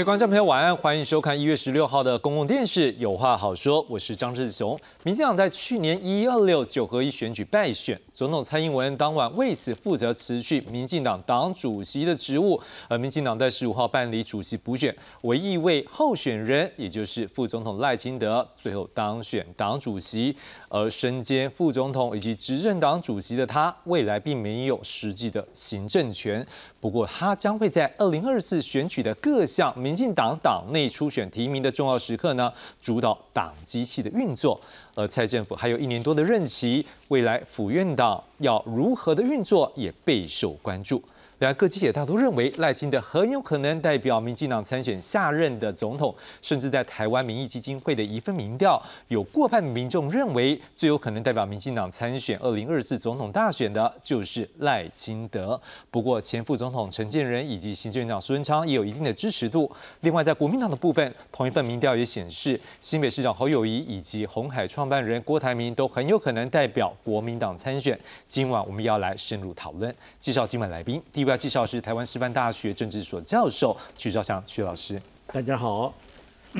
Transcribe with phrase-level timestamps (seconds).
[0.00, 4.74] 各位观众朋友，晚安，欢迎收看一月十六号的公共电视《有话好说》，我是张志雄。
[5.04, 12.58] 民进党在去年一二六九合一选举败选，总统蔡英文当晚为此负责辞去民进党党主席的职务，
[12.88, 20.34] 而民进党在十五号办理主席补选，唯一一位候选人，也就是副总统赖清德，最后当选党主席。
[20.72, 26.46] 而身兼副总统以及执政党主席的他，未来并没有实际的行政权。
[26.80, 34.58] 不过，他将会在二零二四选举的各项民进党党内初选提名的重要时刻呢，主导党机器的运作。
[34.94, 41.02] 而蔡政府还有一年多的任期，未来府院党要如何的运作，也备受关注。
[41.40, 55.58] 然而，各界也大都认为赖清德很有可能代表民进党参选下任的总统，甚至在台湾民意基金会的一份民调，有过半民众认为最有可能代表民进党参选二零二四总统大选的就是赖清德。
[55.90, 59.70] 不过，前副总统陈建仁以及行政院长苏贞昌也有一定的支持度。
[60.02, 67.98] 另外，在国民党的部分，同一份民调也显示，新北市长侯友谊以及红海创办人郭台铭都很有可能代表国民党参选。
[68.28, 71.02] 今晚我们要来深入讨论，介绍今晚来宾。
[71.10, 71.29] 第一位。
[71.36, 75.92] 介绍是台湾师范大学政治所教授曲兆祥曲老师，大家好。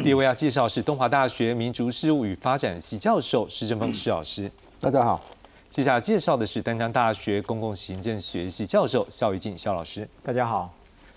[0.05, 5.21] 第二位要介绍是东华大学民族事务与发展系教授施正峰施老师，大家好。
[5.69, 10.73] 接下来介绍的是丹江大学公共行政学系教授肖玉静肖老师，大家好。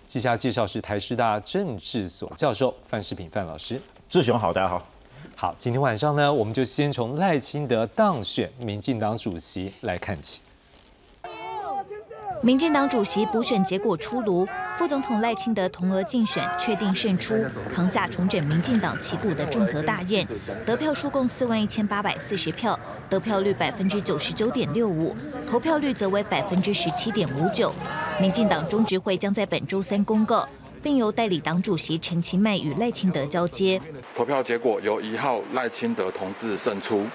[0.06, 4.86] 接下来介绍是台师大政治所教授范世平范老师，志雄好，大家好。
[5.36, 10.42] 好，今天晚上呢，我们就先从赖清德当选民进党主席来看起。
[12.44, 17.34] 民进党主席补选结果出炉，副总统赖清德同额竞选确定胜出，
[17.70, 20.28] 扛下重整民进党旗鼓的重责大任。
[20.66, 22.78] 得票数共四万一千八百四十票，
[23.10, 25.16] 得票率百分之九十九点六五，
[25.50, 27.74] 投票率则为百分之十七点五九。
[28.20, 30.46] 民进党中执会将在本周三公告，
[30.82, 33.80] 并由代理党主席陈其迈与赖清德交接。
[34.18, 37.06] 投票结果由一号赖清德同志胜出。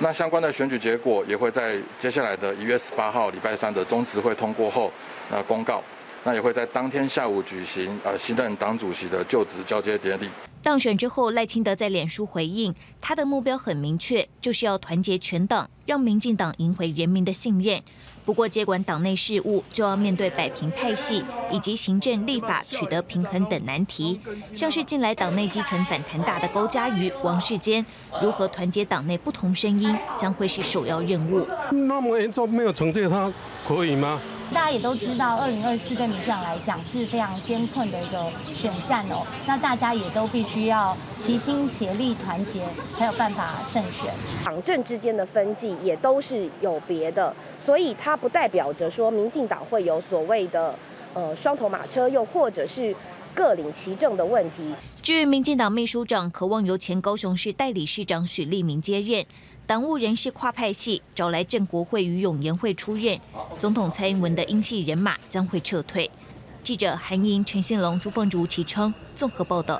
[0.00, 4.92] 那相关的选举结果也会在接下来的一月十八号礼拜三的中执会通过后，
[5.28, 5.82] 那公告。
[6.24, 10.28] 那也会在当天下午举行呃新任党主席的就职交接典礼。
[10.62, 17.80] 当选之后，赖清德在脸书回应，他的目标很明确，就是要团结全党，让民进党赢回人民的信任。
[18.28, 24.20] 不过，接管党内事务就要面对摆平派系以及行政立法取得平衡等难题，
[24.52, 27.86] 像是近来党内基层反弹大的高嘉瑜、王世坚，
[28.20, 31.48] 如何团结党内不同声音，将会是首要任务。
[31.70, 33.32] 那么严重没有惩戒他，
[33.66, 34.20] 可以吗？
[34.52, 39.26] 大家也都知道，二零二四对民进党来讲是非常艰困的一个选战哦。
[39.46, 42.60] 那大家也都必须要齐心协力、团结，
[42.98, 44.12] 才有办法胜选。
[44.44, 47.34] 党政之间的分际也都是有别的。
[47.68, 50.74] 所以它不代表着说民进党会有所谓的
[51.12, 52.96] 呃双头马车，又或者是
[53.34, 54.72] 各领其政的问题。
[55.02, 59.26] 至于民进党秘书长，渴望由前高雄市代理市长许立明接任，
[59.66, 63.20] 党务人士跨派系找来郑国会与永延会出任，
[63.58, 66.10] 总统蔡英文的英系人马将会撤退。
[66.62, 69.78] 记者韩莹、陈信龙、朱凤竹、齐称综合报道。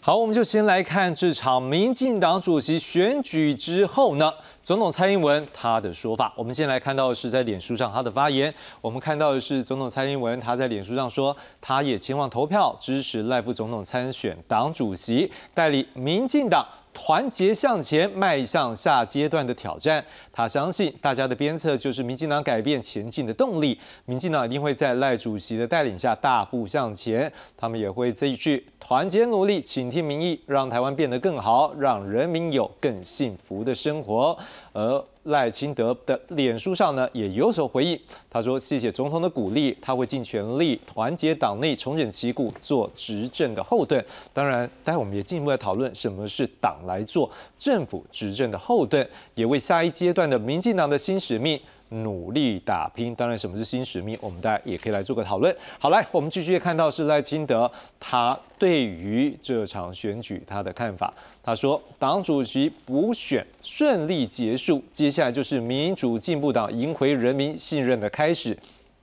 [0.00, 4.30] 好，我们就先来看这场民进党主席选举之后呢，
[4.62, 6.32] 总统蔡英文他的说法。
[6.36, 8.52] 我们先来看到的是在脸书上他的发言。
[8.82, 16.66] 我们看到的是总统蔡英文他在脸书上说，他也前往投票支持赖副总统参选党主席，代理民进党。
[16.94, 20.04] 团结向前，迈向下阶段的挑战。
[20.30, 23.78] 他相信大家的鞭策就是民进党改变前进的动力。
[24.04, 27.32] 民进党一定会在赖主席的带领下大步向前。
[27.56, 34.36] 他们也会这一句团结努力，倾听民意，让台湾变得更好，让人民有更幸福的生活。
[34.72, 37.98] 而赖清德的脸书上呢，也有所回应。
[38.28, 44.04] 他说：“谢谢总统的鼓励，他会尽全力团结党内，重整旗鼓，做执政的后盾。
[44.32, 51.60] 当然，待会我们也进一步来讨论什么是党来做政府执政的后盾，也为下一阶段的民进党的新使命。”
[51.92, 55.54] 努力打拼，当然什么是新使命，我们大家也可以来做个讨论。
[55.78, 61.12] 好，来，我们继续看到是赖清德他对于这场选举他的看法。
[61.42, 68.56] 他说，党主席补选顺利结束，接下来就是民主进步党赢回人民信任的开始。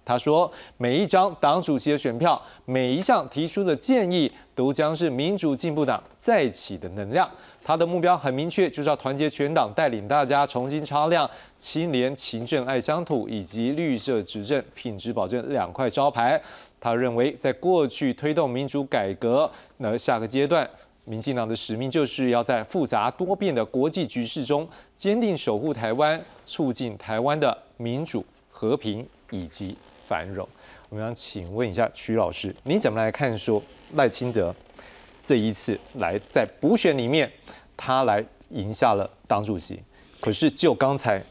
[0.05, 7.29] 他说，每一张党主席的选票，每一项提出的建议，都将是民主进步党再起的能量。
[7.69, 11.29] 他的目标很明确，就是要团结全党，带领大家重新擦亮
[11.59, 16.41] 清廉、勤政、爱乡土以及绿色执政、品质保证两块招牌。
[16.79, 20.67] 他认为，在过去推动民主改革，那下个阶段，
[21.05, 29.77] 民进党的使命就是要在复杂多变的国际局势中，坚定守护台湾，促进台湾的民主、和平以及
[30.07, 30.49] 繁荣。
[30.89, 33.61] 我们想请问一下曲老师，你怎么来看说
[33.93, 34.51] 赖清德
[35.21, 37.29] 这一次来在补选里面，
[37.75, 39.79] 他来赢下了党主席，
[40.21, 41.21] 可是就刚才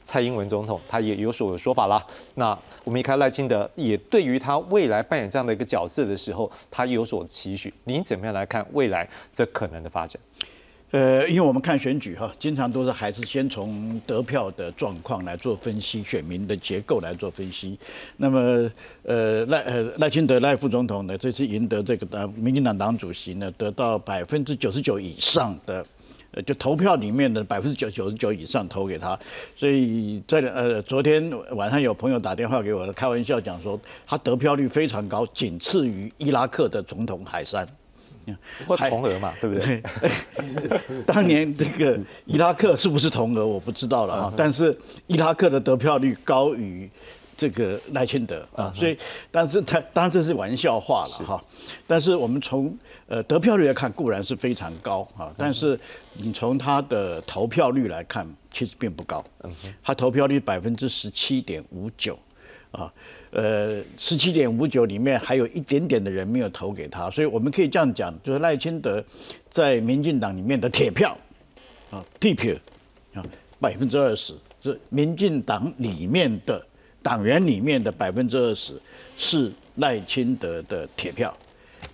[0.00, 2.02] 蔡英文总统他也有所说法啦。
[2.36, 7.74] 那我们一看赖清德也对于他未来扮演这样的一个角色的时候，他有所期许。
[7.84, 10.20] 您怎么样来看未来这可能的发展？
[10.94, 17.76] 呃，因为我们看选举哈，经常都是还是先从得票的状况来做分析，选民的结构来做分析。
[18.16, 18.70] 那么，
[19.02, 25.84] 呃，赖呃赖清德赖副总统呢，这次赢得这个的民进党党主席呢，得到百分之九十九以上的，
[26.30, 29.18] 呃，就投票里面的百分之九九十九以上投给他。
[29.56, 33.76] 所以在呃昨天晚上有朋友打电话给我，开玩笑讲说，
[34.06, 37.66] 他得票率非常高，仅次于伊拉克的总统海山。
[38.66, 39.82] 或同额嘛，对不对？
[41.06, 44.32] 当年这个伊拉克是不是同额，我不知道了啊。
[44.36, 44.76] 但是
[45.06, 46.88] 伊拉克的得票率高于
[47.36, 48.96] 这个赖清德啊，所以，
[49.30, 51.40] 但是他当然这是玩笑话了哈。
[51.86, 52.76] 但是我们从
[53.08, 55.78] 呃得票率来看，固然是非常高啊，但是
[56.12, 59.24] 你从他的投票率来看，其实并不高。
[59.42, 59.50] 嗯
[59.82, 62.18] 他投票率百分之十七点五九
[62.70, 62.92] 啊。
[63.34, 69.04] 呃，十七点五九里面还有一点点的人没有投给他，所以我们可以这样讲，就是赖清德
[69.50, 71.18] 在民进党里面的铁票
[71.90, 72.54] 啊，地票
[73.12, 73.26] 啊，
[73.58, 76.64] 百分之二十是民进党里面的
[77.02, 78.80] 党员里面的百分之二十
[79.16, 81.36] 是赖清德的铁票，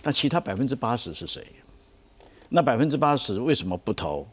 [0.03, 1.43] 那其他百分之八十是谁？
[2.49, 4.27] 那百分之八十为什么不投？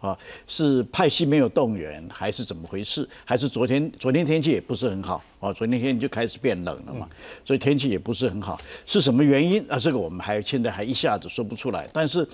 [0.00, 0.16] 啊，
[0.46, 3.08] 是派系没有动员，还是怎么回事？
[3.24, 5.52] 还是昨天昨天天气也不是很好啊？
[5.52, 7.08] 昨天天就开始变冷了嘛，
[7.44, 8.56] 所以天气也不是很好，
[8.86, 9.76] 是什么原因啊？
[9.76, 11.88] 这个我们还现在还一下子说不出来。
[11.92, 12.26] 但是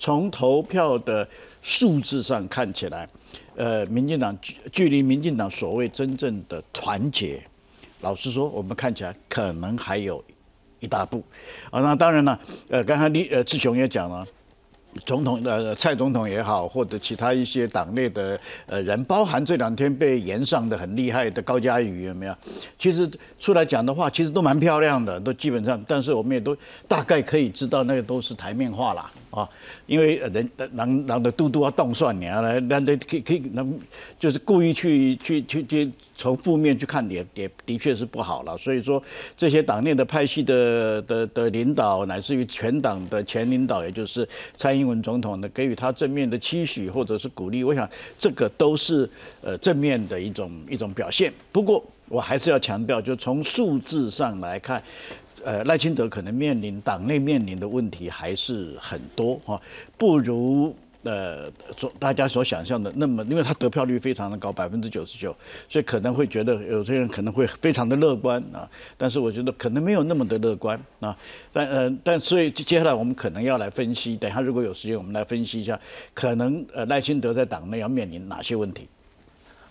[0.00, 1.26] 从投票的
[1.62, 3.08] 数字上看起来，
[3.54, 7.40] 呃，民进党距距离民进党所谓真正的团结，
[8.00, 10.22] 老实说，我们看起来可能还有
[10.80, 11.22] 一大步
[11.70, 11.80] 啊。
[11.80, 14.26] 那当然了，呃，刚才李呃志雄也讲了。
[15.06, 22.34] 总统的蔡总统也好，或者其他一些党内的呃人，包含这两天被延上的很厉害的高嘉瑜有没有？
[22.78, 23.10] 其实
[23.40, 26.56] 出来讲的话，其实都蛮漂亮的，都基本上，但是我们也都
[26.86, 29.10] 大概可以知道，那个都是台面话啦。
[29.32, 29.48] 啊，
[29.86, 33.80] 因为人人人的嘟嘟要动算你啊，来，人的可以可以能
[34.18, 38.56] 就是故意去去去去从负面去看，也也的确是不好了。
[38.58, 39.02] 所以说，
[39.34, 47.88] 这些党内的派系的的的领导，乃至于全党的前领导，也就是蔡英文总统呢，给予他正面的期许或者是鼓励，我想
[48.18, 49.08] 这个都是
[49.40, 51.32] 呃正面的一种一种表现。
[51.50, 54.80] 不过我还是要强调，就从数字上来看。
[55.44, 59.60] 呃，赖清德可能面临党内面临的问题还是很多哈，
[59.98, 65.34] 不如呃所大家所想象的那么，因为他得票率非常的高，百分之九十九，
[65.68, 71.16] 所以可能会觉得有些人可能会非常的乐观啊，但是我觉得可能没有那么的乐观啊，
[71.52, 75.78] 但呃但所以接下来我们可能要来分析，等下如果有时间我们来分析一下，
[76.14, 78.86] 可能呃赖清德在党内要面临哪些问题。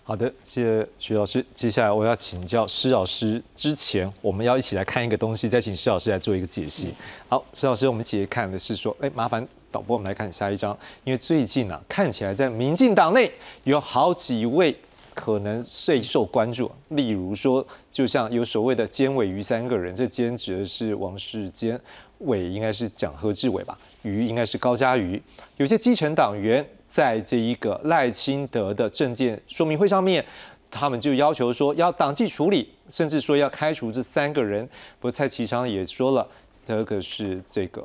[0.04, 1.44] 好的，谢谢徐老师。
[1.56, 6.92] 接下来我要请教施老师，之前我们要一起来看一个东西，再请施老师来做一个解析。
[7.28, 13.30] 好，施老师，我们一起看的是说，哎，麻烦导播我们来看下一张，因为最近呢，看起来在民进党内
[13.62, 14.76] 有好几位
[15.14, 21.80] 可能最受关注，例如说，就像有所谓的尖尾鱼三个人，这尖指的是王世坚，
[22.18, 25.22] 尾应该是蒋何志伟吧，鱼应该是高嘉瑜，
[25.58, 26.66] 有些基层党员。
[26.92, 30.22] 在这一个赖清德的证件说明会上面，
[30.70, 34.62] 他们就要求说要党纪处理，甚至说要开除这三个人。
[35.00, 36.28] 不过蔡其昌也说了，
[36.62, 37.82] 这个是这个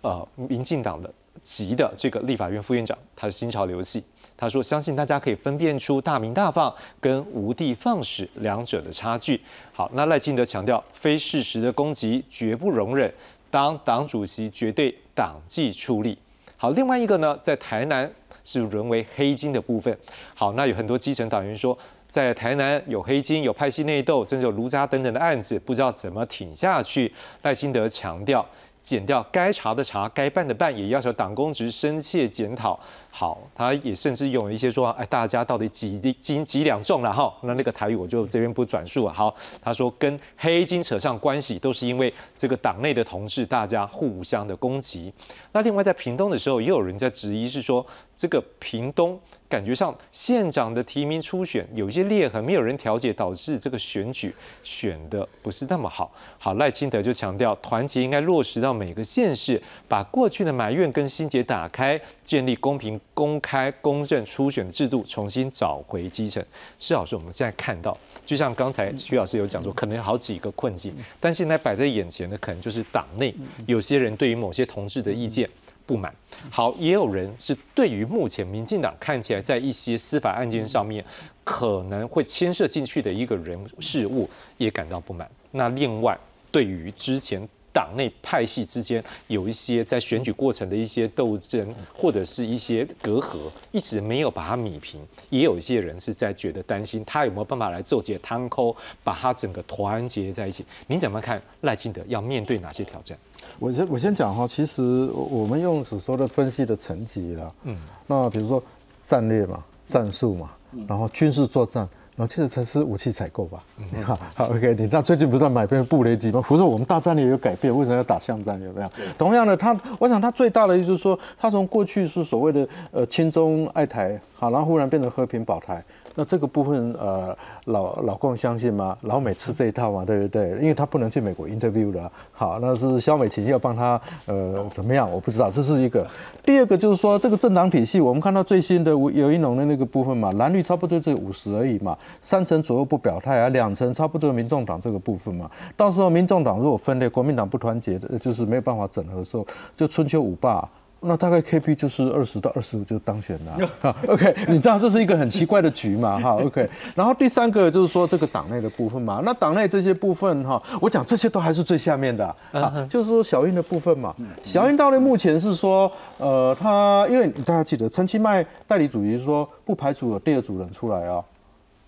[0.00, 1.08] 呃民进党的
[1.40, 4.02] 籍的这个立法院副院长，他是新潮流系。
[4.36, 9.40] 他说相信大家可以分辨出大名大放跟无的放矢两者的差距。
[9.72, 13.12] 好，那赖清德强调，非事实的攻击绝不容忍，
[13.52, 16.18] 当党主席绝对党纪处理。
[16.56, 18.10] 好，另外一个呢，在台南。
[18.48, 19.94] 是沦为黑金的部分。
[20.34, 21.76] 好，那有很多基层党员说，
[22.08, 27.12] 在台南有黑金、有派系内斗，甚至有卢渣等等的案子，不知道怎么挺下去。
[27.42, 28.46] 赖清德强调。
[28.80, 32.78] 减掉该查的查，该办的办，也要求党公职深切检讨。
[33.18, 37.34] 好，他也甚至用了一些说，哎，大家到底几斤几两重了哈？
[37.42, 39.12] 那那个台语我就这边不转述了。
[39.12, 45.12] 好，他说跟黑金扯上关系，都是因为这个党内的同志大家互相的攻击。
[45.50, 47.84] 那另外在屏东的时候，也有人在质疑，是说
[48.16, 49.18] 这个屏东。
[49.48, 54.30] 感觉上县长的提名初选有一些裂痕，没有人调解，导致这个选举
[54.62, 56.12] 选的不是那么好。
[56.38, 59.58] 好，赖清德就强调团结应该落实到每个县市，
[59.88, 66.40] 把过去的埋怨跟心结打开，建立公平公开、公正初选的制度重新找回基层。
[66.78, 73.34] 施老师，我们现在看到，就像刚才徐老师有讲说，可能有好几个困境，但现在摆在眼前的，可能就是党内
[73.66, 75.50] 有些人对于某些同志的意见
[75.84, 76.14] 不满。
[76.48, 81.04] 好，也有人是对于目前民进党看起来在一些司法案件上面
[81.42, 85.28] 可能会牵涉进去的一个人事物也感到不满。
[85.50, 86.16] 那另外，
[86.52, 87.48] 对于之前
[87.78, 93.36] 党内派系之间有一些在选举过程的一些斗争，或者是一些隔阂，
[93.70, 95.00] 一直没有把它米平。
[95.30, 100.66] 也有一些人是在觉得担心，他有没有办法来做解汤抠，把他整个团结在一起。
[100.88, 103.16] 你怎么看赖清德要面对哪些挑战？
[103.60, 104.82] 我先我先讲哈，其实
[105.12, 108.60] 我们用所说的分析的层级啦，嗯，那比如说
[109.04, 110.50] 战略嘛、战术嘛，
[110.88, 111.88] 然后军事作战。
[112.18, 113.62] 然后其实才是武器采购吧？
[114.02, 114.74] 好，好，OK。
[114.76, 116.42] 你知道最近不是在买变布雷机吗？
[116.48, 118.60] 不是我们大战略有改变，为什么要打巷战？
[118.60, 118.90] 有没有？
[119.16, 125.80] 同样的，他，我想他最大的意思是说，他从过去是所谓的呃亲中爱台，好，然后忽然变成和平保台。
[126.18, 128.98] 那这个部分，呃，老老共相信吗？
[129.02, 130.50] 老美吃这一套嘛，对不对？
[130.60, 135.08] 因为他不能去美国 interview 的，好，那是肖美琴要帮他，呃，怎么样？
[135.08, 136.04] 我不知道，这是一个。
[136.44, 149.46] 第二个就是说，这个政党体系，我们看到最新的有一农的那个部分嘛，蓝绿差不多就五十而已嘛，三成左右不表态啊，两成差不多民众党这个部分嘛，到时候民众党如果分裂，国民党不团结的，就是没有办法整合的时候，
[149.76, 150.68] 就春秋五霸。
[151.00, 153.94] 那大概 KP 就是二十到二十五就当选了。
[154.08, 156.18] OK， 你知道这是一个很奇怪的局嘛？
[156.18, 156.68] 哈，OK。
[156.94, 159.22] 然后第三个就是说这个党内的部分嘛。
[159.24, 164.14] 那党内这些部分哈，我讲这些都还是最下面的啊，就是说小英的部分嘛。
[164.42, 171.22] 小英到了目前是说，呃，他因为大家记得陈其迈代理主席说不排除有第二组人出来啊，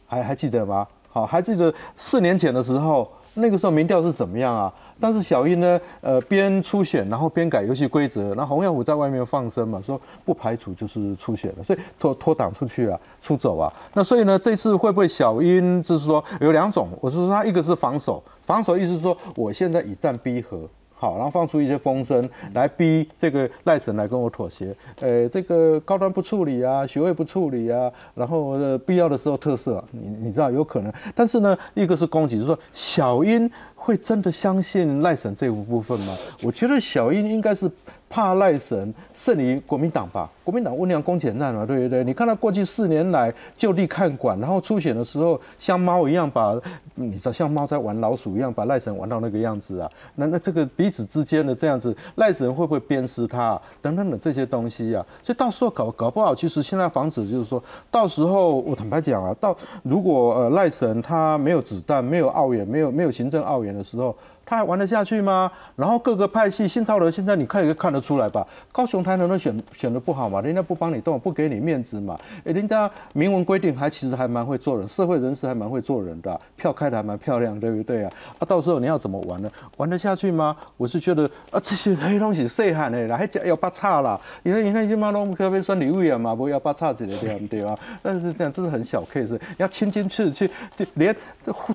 [0.07, 0.87] 还还记得吗？
[1.09, 4.73] 好，还记得四年前的时候，那个时候民调是怎么样啊？
[5.00, 13.73] 但是小英呢，呃，边出选，然后边改游戏规则，那洪耀虎在外面放生嘛，说不排除就是出选了，所以脱脱党出去啊，出走啊。
[13.95, 20.69] 那所以呢，这次会不会小英就是说有两种，我是说他一个是防守，防守意思是说我现在以战逼和。
[21.00, 36.14] 好，然后放出一些风声来逼这个赖神来跟我妥协，呃，这个高端不处理啊，学位不处理啊，然后呃必要的时候特色，你你知道有可能，但是呢，一个是攻击，就是说小英会真的相信赖神这一部分吗？
[36.42, 37.71] 我觉得小英应该是。
[38.11, 40.29] 怕赖神胜于国民党吧？
[40.43, 42.02] 国民党温良恭俭让嘛，对不对？
[42.02, 46.61] 你看他过去四年来就地看管，然后出选的时候像猫一样把，
[46.97, 49.88] 你知道像猫在玩老鼠一样把赖神玩到那个样子啊？
[50.17, 55.07] 那那这个彼此之间的这样子，赖神会不会鞭尸他等等的这些东西啊？
[55.23, 57.62] 所以到时候搞搞不好，其实现在防止就是说
[57.93, 64.17] 到时候我坦白讲啊，到如果呃赖神他没有子弹、没有澳元、没有没有行政澳元的时候。
[64.50, 65.49] 他还玩得下去吗？
[65.76, 68.45] 然后各个派系，新超德现在你看也看得出来吧？
[68.73, 70.40] 高雄台能都选选的不好嘛？
[70.40, 72.19] 人家不帮你动，不给你面子嘛？
[72.45, 78.12] 哎，人家明文规定还其实还蛮会做人，社会人士还蛮会做人的，票开的还蛮漂亮，对不对啊？
[78.40, 79.49] 啊，到时候你要怎么玩呢？
[79.76, 80.57] 玩得下去吗？
[80.76, 87.78] 我是觉得啊，这些黑东西细汉的啦，还要八叉啦，因为你看起码拢特别算礼物啊嘛，不要八叉之类的，对吧？
[88.02, 90.50] 但是这样，这是很小 case，你要亲亲去去，
[90.95, 91.14] 连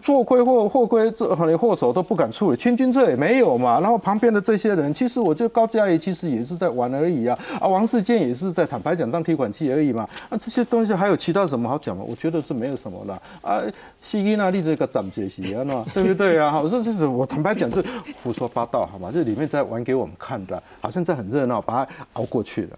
[0.01, 2.64] 做亏或或亏做祸首都不敢处理。
[2.65, 12.03] 清君侧也没有嘛，然后旁边的这些人，其实我觉得高嘉怡其实也是在玩而已啊，啊王世坚也是在坦白讲当提款机而已嘛，啊这些东西还有其他什么好讲吗？
[12.03, 13.61] 我觉得是没有什么了啊，
[14.01, 16.49] 西伊那利这个长杰西啊嘛， 对不对啊？
[16.49, 17.85] 好，这这是我坦白讲是
[18.23, 19.11] 胡说八道好吗？
[19.13, 22.69] 这里面在玩给我们看的，好像在很热闹，把它熬过去了。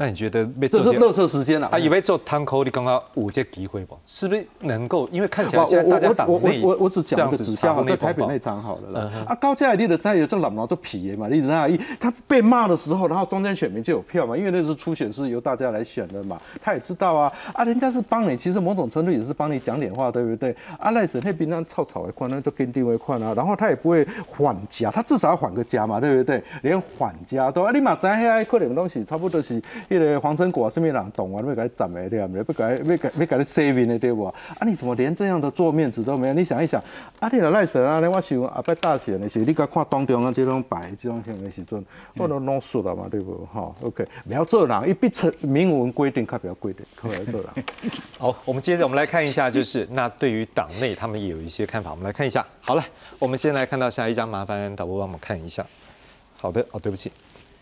[0.00, 1.66] 那你觉得被这是乐色时间了？
[1.72, 3.98] 啊，以为做摊口，你刚刚五届机会不？
[4.04, 5.08] 是不是能够？
[5.08, 9.10] 因为看起来现在大家党内我我我只讲一个指标，在台北那场好了啦。
[9.26, 11.26] 啊，高嘉丽的在有这老毛做皮耶嘛？
[11.26, 14.36] 你知道一他被骂的时候，然后中间选民就有票嘛？
[14.36, 20.54] 因为那是初选是由大家来选的嘛，他也知道啊啊，人家是帮你，其实某种程度也是帮你讲点话，对不对？
[20.78, 26.40] 啊，赖神那边那臭草一块，那就跟定位块啊，然后他也不会缓加，他至少要缓个家嘛，对不对？
[26.62, 30.68] 连缓加都啊，你嘛知遐可能东西差不多是那个黄成果。
[30.68, 31.42] 什么人懂啊？
[31.46, 32.64] 要给他赞美对不对？
[32.68, 34.24] 要给要给要给他 saving 的对不？
[34.24, 34.34] 啊，
[34.66, 36.34] 你怎么连这样的做面子都没有？
[36.34, 36.82] 你想一想，
[37.20, 41.84] 啊，你来赖神啊，我想啊，拜大选的时候，你该看当中啊这种摆这种样的时阵，
[42.16, 43.46] 我都弄熟了嘛，对不？
[43.52, 47.64] 哈，OK，不要做人，一必成明文规定，看不要规定，可要做人。
[48.18, 52.44] 好，我们接着我们来看一下，就是那对于党内他们也有一些看法，我们来看一下。
[52.60, 52.84] 好了，
[53.18, 55.64] 我们先来看到下一张，麻烦导播帮我们看一下。
[56.36, 57.10] 好的，哦，对不起，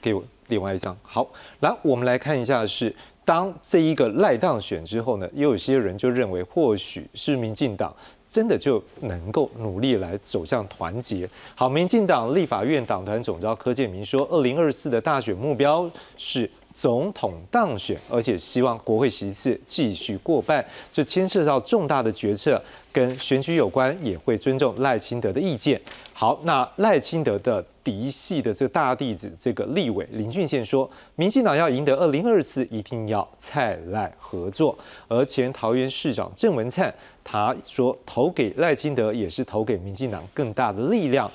[0.06, 0.22] 给我。
[0.46, 1.26] 另外一张好，
[1.58, 2.94] 来我们来看一下，是
[3.24, 7.92] 当这一个赖当选之后呢，也有些人就认为，或许是民进党
[8.28, 11.28] 真的就能够努力来走向团结。
[11.56, 25.80] 好，民进党立法院党团总召柯建明说，二零二四的大选目标是总统当选，而且希望国会席次继续过半，这牵涉到重大的决策，跟选举有关，也会尊重赖清德的意见。
[26.12, 34.76] 好，那赖清德的嫡系的这个大弟子，这个立委林俊宪说，民进党要赢得二零二四，一定要蔡赖合作。
[35.06, 41.30] 而前桃园市长郑文灿他说，投给赖清德也是投给民进党更大的力量。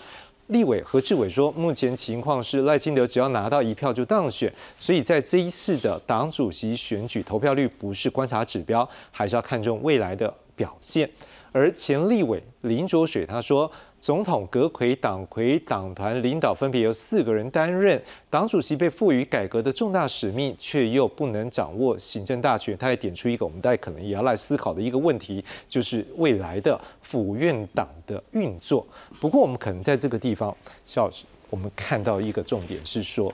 [0.48, 11.10] 立委何志伟说，目前情况是赖清德只要拿到一票就当选，所以在这一次的党主席选举投票率不是观察指标，还是要看重未来的表现。
[11.52, 13.72] 而前立委林卓水他说。
[14.02, 22.76] 总统阁魁、党魁、党团领导分别由四个人担任，党主席被赋予改革的重大使命，却又不能掌握行政大权。
[22.76, 28.84] 他也点出一个我们大家可能也要来思考的一个问题，就是未来的府院党的运作。
[29.20, 30.52] 不过，我们可能在这个地方，
[30.84, 33.32] 肖老师，我们看到一个重点是说，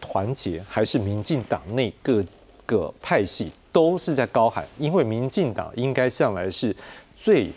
[0.00, 2.24] 团结还是民进党内各
[2.64, 6.74] 个派系都是在高喊，因为民进党应该向来是
[7.20, 7.52] 最。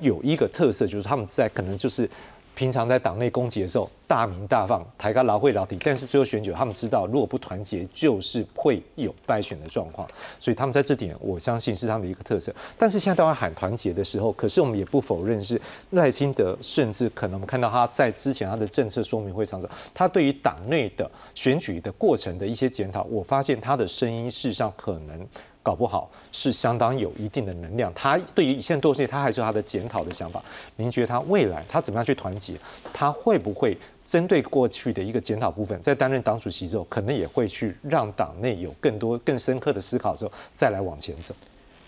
[0.00, 2.08] 有一个特色，就是他们在可能就是
[2.54, 10.06] 平常在党内攻击的时候大鸣大放，抬高劳会老底，但是最后选举他们知道，如果不团结，就是会有败选的状况。
[10.38, 12.54] 所以他们在这点，我相信是他们的一个特色。
[12.76, 15.60] 但是现在都要喊团结的时候，可是我们也不否认是
[15.92, 19.60] 赖清德，甚至可能我们看到他在之前他的政策说明会上，
[19.94, 25.26] 他对于党内的选举的过程的一些检讨，我发现他的声音事实上可能。
[25.62, 27.92] 搞不好是相当有一定的能量。
[27.94, 30.42] 他对于现在多事情他还是有他的检讨的想法。
[30.76, 32.54] 您觉得他未来他怎么样去团结？
[32.92, 41.34] 他会不会针对过去的一个检讨部分，在担任党主席之后，可能也会去让党内有更多更深刻的思考之后，再来往前走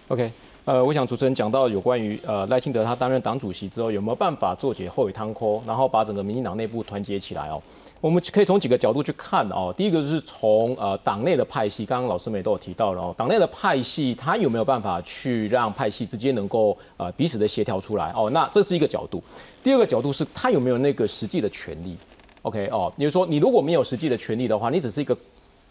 [0.08, 0.30] ？OK，
[0.66, 7.62] 呃，我想主持人讲到有关于呃赖清德他担任党主席之后，有没有办法做解后尾汤锅，然后把整个民进党内部团结起来哦？
[8.00, 9.72] 我们可以从几个角度去看哦。
[9.76, 18.30] 第一个是从呃党内的派系，刚刚老师们都有提到了哦，党内的派系它有没有办法去让派系之间能够呃彼此的协调出来哦？
[18.30, 19.22] 那这是一个角度。
[19.62, 21.96] 第二个角度是它有没有那个实际的权利
[22.42, 25.16] ？OK 哦，也就是说你如果没有实际的权利的话，你只是一个。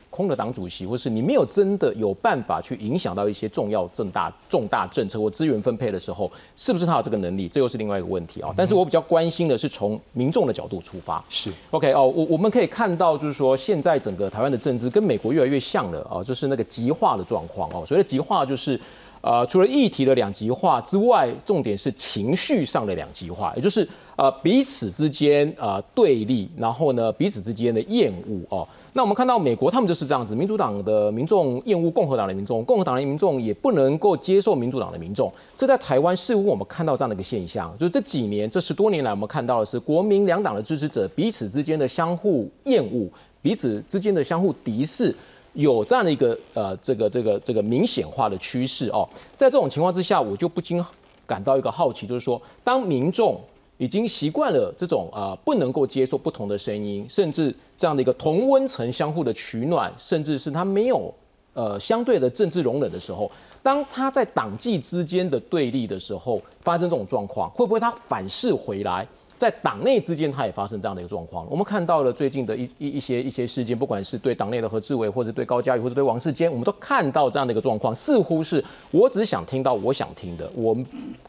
[0.10, 7.48] 空的党主席，或是你没有真的有办法去影响到一些重要重大重大政策或资源分配的时候，是不是他有这个能力？
[7.48, 8.54] 这又是另外一个问题啊。
[8.56, 11.24] 但是我比较关心的是从民众的角度出发。
[11.30, 17.86] 是 OK 哦，我我们可以看到，就是说现在整个台湾的政治跟美国越来越像了啊，就是那个极化的状况哦。
[17.86, 18.80] 所谓的极化就是。
[19.21, 28.67] 呃，除了议题的两极化之外，重点是情绪上的两极化，也就是呃彼此之间呃对立，然后呢彼此之间的厌恶哦。
[28.93, 35.32] 那我们看到美国他们就是这样子，民主党的民众厌恶共和党的民众，共和党的民众也不能够接受民主党的民众。
[35.58, 43.08] 这在台湾似乎我们看到这样的一个现象，就是这几年这十多年来，我们看到的是国民两党的支持者彼此之间的相互厌恶，
[43.41, 45.13] 彼此之间的相互敌视。
[45.53, 50.83] 有这样的一个呃，这个这个这个明显化的趋势哦，在这种情况之下，我就不禁
[51.25, 53.39] 感到一个好奇，就是说，当民众
[53.77, 61.13] 已经习惯了这种呃不能够接受不同的声音，甚至这样的一个同温层相互的取暖，甚至是他没有
[61.53, 63.29] 呃相对的政治容忍的时候，
[63.62, 69.07] 当他在党纪之间的对立的时候，发生这种状况，会不会他反噬回来？
[69.39, 71.47] 在党内之间，它也发生这样的一个状况。
[71.49, 77.95] 我们看到了最近的一一一些一些事件，不管是对党内的何志伟，或者对高嘉宇，或者对王世坚，我们都看到这样的一个状况。
[77.95, 80.75] 似乎是我只想听到我想听的，我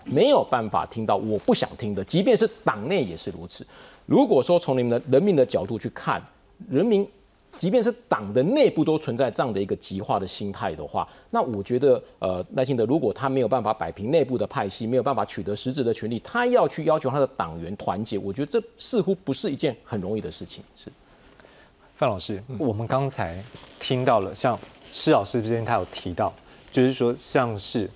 [0.04, 3.64] 没有办法听到我不想听的，即便是党内也是如此。
[4.06, 6.20] 如果说从你们的人民的角度去看，
[6.68, 7.06] 人民。
[7.60, 20.64] 即便是党的内部都存在这样的一个极化的心态的话，那我觉得，呃，赖清德如果他没有办法摆平内部的派系，没有办法取得实质的权利，他要去要求他的党员团结，我觉得这似乎不是一件很容易的事情。
[20.74, 20.90] 是，
[21.96, 23.44] 范老师，我们刚才
[23.78, 24.58] 听到了，像
[24.90, 26.32] 施老师之前他有提到，
[26.72, 27.90] 就是说像是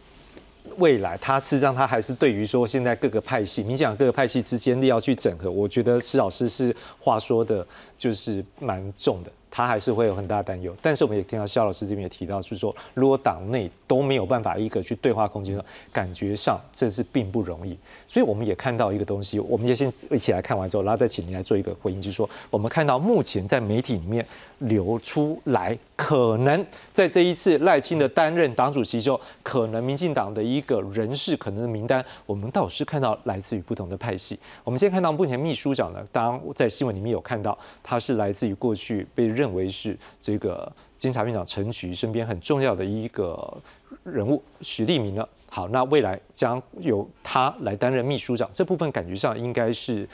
[0.76, 9.32] 未来，他实际上他还是对于说现在各个派系，你讲各个派系之间要去整合，我觉得施老师是话说的，就是蛮重的。
[9.56, 15.62] 他还是会有很大担忧，但是我们也听到肖老师这边也提到，就是说，如果党内都没有办法一个去对话空间，
[15.92, 17.78] 感觉上这是并不容易。
[18.14, 24.24] 所以我们也看到一个东西，我们也先一起来看完之后，然后再请您来做一个回应，就是说，我们看到目前在媒体里面
[24.58, 34.38] 流出来，可能在这一次赖清的担任党主席之后，可能民进党的一个人事可能的名单，我们倒是看到来自于不同的派系。
[34.62, 39.54] 我们先看到目前秘书长呢，当在新闻里面有看到，他是来自于过去被认。
[39.54, 43.56] 为是这个监察院长陈菊身边很重要的一个
[44.02, 45.28] 人物许立明了。
[45.54, 50.04] 好，那未来将由他来担任秘书长，这部分感觉上应该是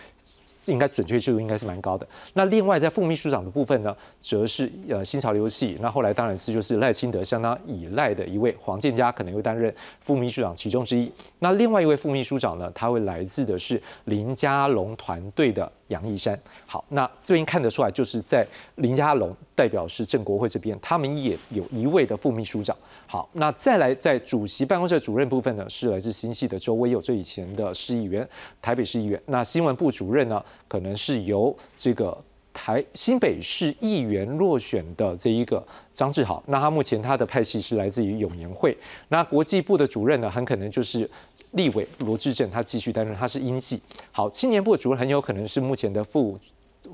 [0.66, 2.06] 应该准确度应该是蛮高的。
[2.34, 11.10] 那另外在副秘书长的部分呢，则是呃新潮流系，那后来当然是就是赖清德相当依赖的一位黄建嘉可能会担任副秘书长其中之一。
[11.38, 16.38] 那另外一位副秘书长呢，他会来自的是林佳龙团队的杨义山。
[16.66, 22.74] 好，那这边看得出来，就是在林佳龙代表是郑国会这边，他们也有一位的副秘书长。
[23.06, 28.26] 好，那再来在主席办公室主任部分呢，是来自新系的周威佑，这以前的市议员，
[28.62, 29.20] 台北市议员。
[29.26, 32.16] 那新闻部主任呢，可能是由这个
[32.54, 36.42] 台新北市议员落选的这一个张志豪。
[36.46, 38.74] 那他目前他的派系是来自于永年会。
[39.08, 41.06] 那国际部的主任呢，很可能就是
[41.50, 43.78] 立委罗志正，他继续担任，他是英系。
[44.10, 46.38] 好，青年部的主任很有可能是目前的副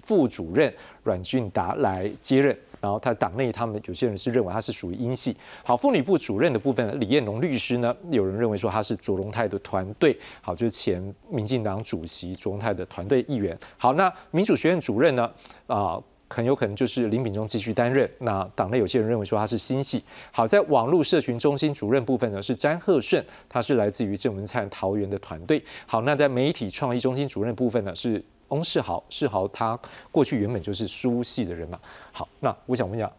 [0.02, 2.56] 副主任阮俊达来接任。
[2.78, 5.34] 然后他党内他们有些人是认为他是属于英系。
[5.64, 13.58] 好，妇女部主任的部分，李彦龙律师呢，有人认为说他是卓荣泰的团队，好，就是前民进党主席卓荣泰的团队议员。
[13.78, 15.28] 好，那民主学院主任呢，
[15.66, 18.08] 啊，很有可能就是林炳忠继续担任。
[18.18, 20.04] 那党内有些人认为说他是新系。
[20.30, 25.60] 好，在网络社群中心主任部分呢，是詹鹤顺，他是来自于郑文灿桃园的团队。
[25.86, 28.22] 好，那在媒体创意中心主任部分呢，是。
[28.48, 29.78] 翁世豪，世豪他
[30.10, 31.78] 过去原本就是书系的人嘛。
[32.12, 33.10] 好，那我想问一下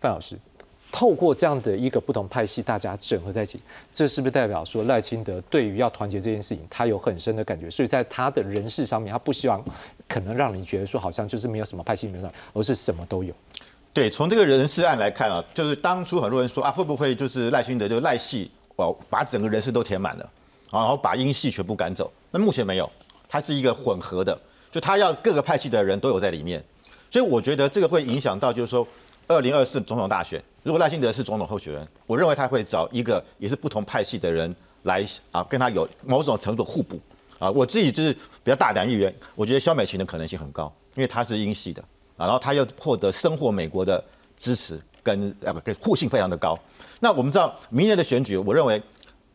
[0.00, 0.36] 范老师，
[0.92, 3.60] 透过这样的一个不同派系大家整合在一起，
[3.92, 7.70] 这是不是代表说赖清德对于要团结这件事情，他有很深的感觉？
[7.70, 9.64] 所以在他的人事上面，他不希望
[10.06, 13.34] 可能让你觉得说好像就是没有什么派系没有，而是什么都有。
[13.92, 20.30] 对，从这个人事案来看啊，就是当初很多人说啊，会不会就是赖清德就赖系哦，把整个人事都填满了，
[20.70, 22.12] 然后把英系全部赶走？
[22.30, 22.90] 那目前没有，
[23.28, 24.38] 它是一个混合的。
[24.74, 26.60] 就他要各个派系的人都有在里面，
[27.08, 28.84] 所以我觉得这个会影响到，就是说，
[29.28, 36.98] 二零二四总统大选，如果赖清德是总统候选人，我认为他会找一个也是不同派系的人来啊，跟他有某种程度互补
[37.38, 37.48] 啊。
[37.48, 40.64] 我自己就是比较大胆预言，我觉得肖美琴的可能性很高，
[40.96, 41.80] 因为他是英系的
[42.16, 44.04] 啊，然后他又获得生获美国的
[44.36, 46.58] 支持跟啊不跟互信非常的高。
[46.98, 48.82] 那我们知道明年的选举，我认为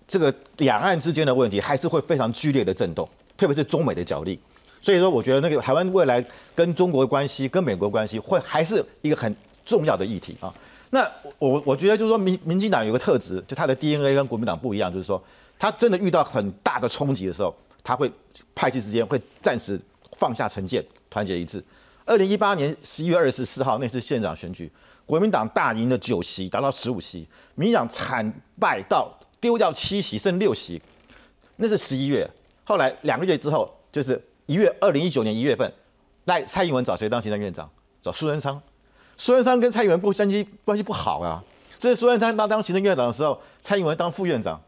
[0.06, 4.38] 这个两岸之间的问题还是会非常剧烈的震动，特别是中美的角力。
[4.82, 10.54] 所以说，我觉得那个台湾未来跟中国关系、跟美国关系，会还是一个很重要的议题啊。
[10.92, 11.06] 那
[11.38, 15.22] 我我觉得就是说，民民进党有个特质，就他的 DNA 跟国民党不一样，就是说，
[15.60, 18.10] 他真的遇到很大的冲击的时候，他会
[18.56, 19.80] 派系之间会暂时
[20.14, 21.64] 放下成见，团结一致。
[22.06, 24.72] 二零一八年十一月二十四号那次县长选举，
[25.06, 30.82] 国民党大赢了九席，达到十五席，民进党惨败到丢掉七席，剩六席，
[31.58, 32.28] 那是十一月。
[32.64, 34.20] 后来两个月之后，就是。
[34.50, 35.72] 一月二零一九年一月份，
[36.26, 37.70] 赖蔡英文找谁当行政院长？
[38.02, 38.60] 找苏贞昌。
[39.16, 41.44] 苏贞昌跟蔡英文不关系关系不好啊。
[41.78, 44.60] 这是苏贞昌当当行政院长的时候，蔡英文当副院长，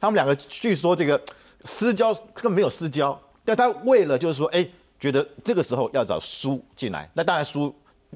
[0.00, 1.20] 他们两个据说这个
[1.66, 3.20] 私交根本没有私交。
[3.44, 4.66] 但他为了就是说，哎，
[4.98, 7.64] 觉得这个时候要找苏进来，那当然苏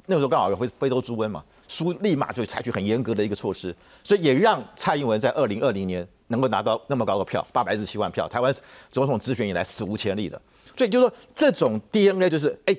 [0.07, 8.55] 那个时候刚好有非非洲猪瘟嘛，苏立马就采取很严格的一个措施，所以也让蔡英文在二零二零年能够拿到那么高的票，八百一十七万票，台湾
[8.91, 10.41] 总统直选以来史无前例的。
[10.77, 12.77] 所以就是说，这种 DNA 就是，哎，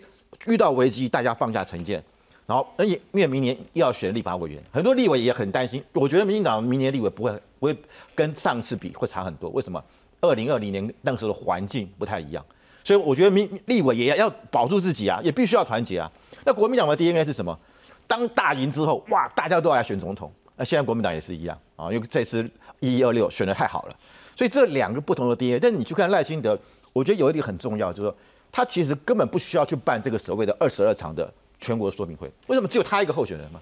[0.47, 2.03] 遇到危机大家放下成见，
[2.45, 5.83] 然后而且因为明年又要选立法委员，很多立委也很担心。
[5.93, 7.75] 我觉得民进党明年立委不会不会
[8.15, 9.49] 跟上次比会差很多。
[9.51, 9.83] 为什么？
[10.21, 12.45] 二零二零年那个时候的环境不太一样，
[12.83, 16.11] 所以我觉得民立委也要要保住自己啊，也必须要团结啊。
[16.45, 17.57] 那国民党的 DNA 是什么？
[18.05, 20.31] 当大赢之后，哇，大家都要来选总统。
[20.57, 22.47] 那现在国民党也是一样啊，因为这次
[22.79, 23.95] 一一二六选的太好了，
[24.35, 25.59] 所以这两个不同的 DNA。
[25.59, 26.59] 但你去看赖清德。
[26.93, 28.17] 我觉得有一点很重要，就是说
[28.51, 32.29] 他其实根本不需要去办这个所谓的二十二场的全国说明会。
[32.47, 33.61] 为什么只有他一个候选人嘛？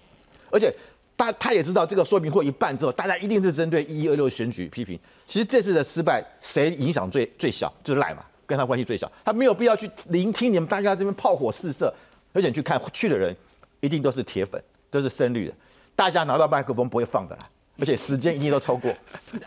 [0.49, 0.73] 而且
[1.15, 4.99] 他他也知道这个说明会一办之后，大家一定是针对一一二六选举批评。
[5.27, 7.71] 其实这次的失败，谁影响最最小？
[7.83, 9.11] 就是赖嘛，跟他关系最小。
[9.23, 11.93] 他没有必要去聆听你们大家这边炮火四射，
[12.33, 13.35] 而且去看去的人
[13.81, 15.53] 一定都是铁粉，都是深绿的。
[15.95, 18.91] 大家拿到麦克风不会放的啦，而且时间一定都超过。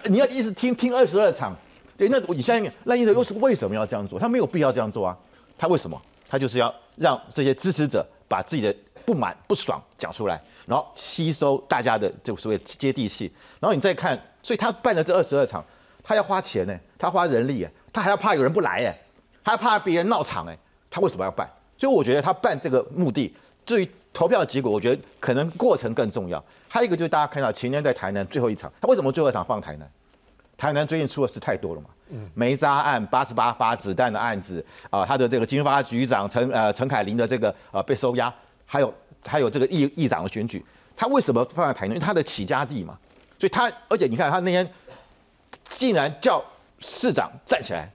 [0.05, 1.57] 你要一直听听二十二场。
[2.02, 4.18] 对，那你相信赖清德又是为什么要这样做？
[4.18, 5.16] 他没有必要这样做啊！
[5.56, 6.02] 他为什么？
[6.28, 8.74] 他就是要让这些支持者把自己的
[9.06, 13.32] 不满、不爽讲出来，然后吸收大家的这所谓接地气。
[13.60, 15.64] 然后你再看，所以他办的这二十二场，
[16.02, 18.98] 他要花钱呢，他花人力，他还要怕有人不来哎，
[19.44, 20.58] 还怕别人闹场哎，
[20.90, 21.48] 他为什么要办？
[21.78, 23.32] 所以我觉得他办这个目的，
[23.64, 26.44] 至于投票的结果，我觉得可能过程更重要。
[26.68, 29.88] 还有一个就是大家看到前天在台南最后一场，他为什么最后一场放台南？
[30.62, 31.88] 台南最近出的事太多了嘛，
[32.35, 38.33] 梅渣案、八十八发子弹的案子啊，他的这个金发局长陈呃陈凯琳的这个呃被收押，
[38.64, 38.94] 还有
[39.27, 40.64] 还有这个议议长的选举，
[40.96, 41.96] 他为什么放在台南？
[41.96, 42.96] 因为他的起家地嘛，
[43.37, 44.72] 所以他而且你看他那天
[45.68, 46.40] 竟然叫
[46.79, 47.92] 市长站起来，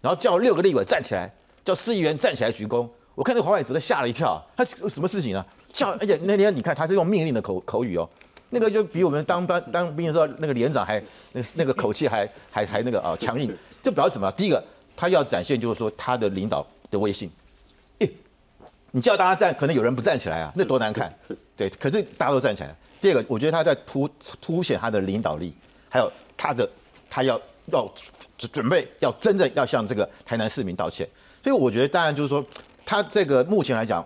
[0.00, 1.30] 然后叫六个立委站起来，
[1.62, 2.88] 叫市议员站起来鞠躬。
[3.14, 5.44] 我看这黄伟哲吓了一跳，他什么事情啊？
[5.74, 8.08] 叫，而且那天你看他是用命令的口口语哦，
[8.50, 14.30] 那个就比我们当班当兵的时候那个连长还那那个口气还还还那个啊强硬，就表示什么？
[14.32, 14.62] 第一个，
[14.96, 17.30] 他要展现就是说他的领导的威信。
[17.98, 18.10] 诶，
[18.90, 21.12] 你叫大家站，可能有人不站起来啊，那多难看。
[21.56, 22.74] 对，可是大家都站起来。
[23.00, 24.08] 第二个，我觉得他在凸
[24.40, 25.52] 凸显他的领导力，
[25.88, 26.68] 还有他的
[27.08, 27.92] 他要要
[28.36, 31.08] 准备要真正要向这个台南市民道歉。
[31.42, 32.44] 所以我觉得，当然就是说。
[32.90, 34.02] 他这个目前来讲，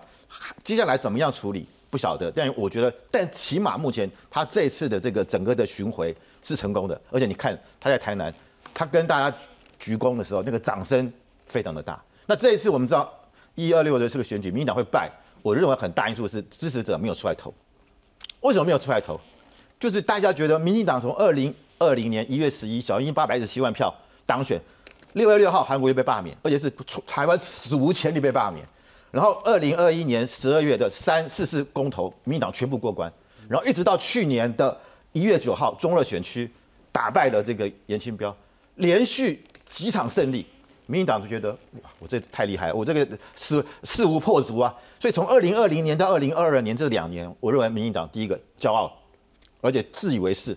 [0.64, 8.32] 接下来怎么样处理不晓得，但我觉得，但起码目前他这次的这个整个的巡回是成功的，而且你看他在台南，
[8.72, 9.36] 他跟大家
[9.78, 11.12] 鞠躬的时候，那个掌声
[11.44, 12.02] 非常的大。
[12.24, 13.12] 那这一次我们知道
[13.56, 15.10] 一二六的这个选举，民进党会败，
[15.42, 17.52] 我认为很大因素是支持者没有出来投。
[18.40, 19.20] 为什么没有出来投？
[19.78, 24.58] 就是大家觉得民进党从二零二零年一月十一，小英八百一十七万票当选。
[25.12, 26.70] 六月六号，韩国又被罢免，而且是
[27.06, 28.66] 台湾史无前例被罢免。
[29.12, 33.12] 然后二零二一年十二月的三四次公投，民党全部过关。
[33.48, 34.76] 然后一直到去年的
[35.12, 36.50] 一月九号，中热选区
[36.90, 38.36] 打败了这个严清标，
[38.76, 40.44] 连续几场胜利，
[40.86, 44.74] 民进党就觉得哇，我这太厉害，我这个势势无破竹啊。
[44.98, 48.90] 所以从二零二零年到二零二二年这两年，我认为民进党第一个骄傲，
[49.60, 50.56] 而且自以为是，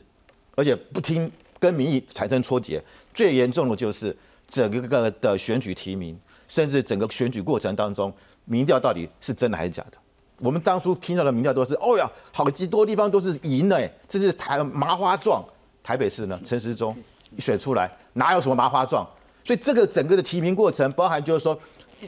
[0.56, 2.82] 而且不听跟民意产生脱节。
[3.14, 4.16] 最严重的就是。
[4.48, 6.16] 整个的选举提名，
[6.48, 8.14] 甚至整个选举过程当中，
[8.46, 9.98] 民调到底是真的还是假的？
[10.38, 15.44] 我们当初听到的民调都是，哦呀，好几多地方都是赢的，哎，这是台麻花状。
[15.84, 16.96] 台北市呢，陈时中
[17.38, 19.08] 选出来，哪有什么麻花状？
[19.44, 21.58] 所以这个整个的提名过程，包含就是说，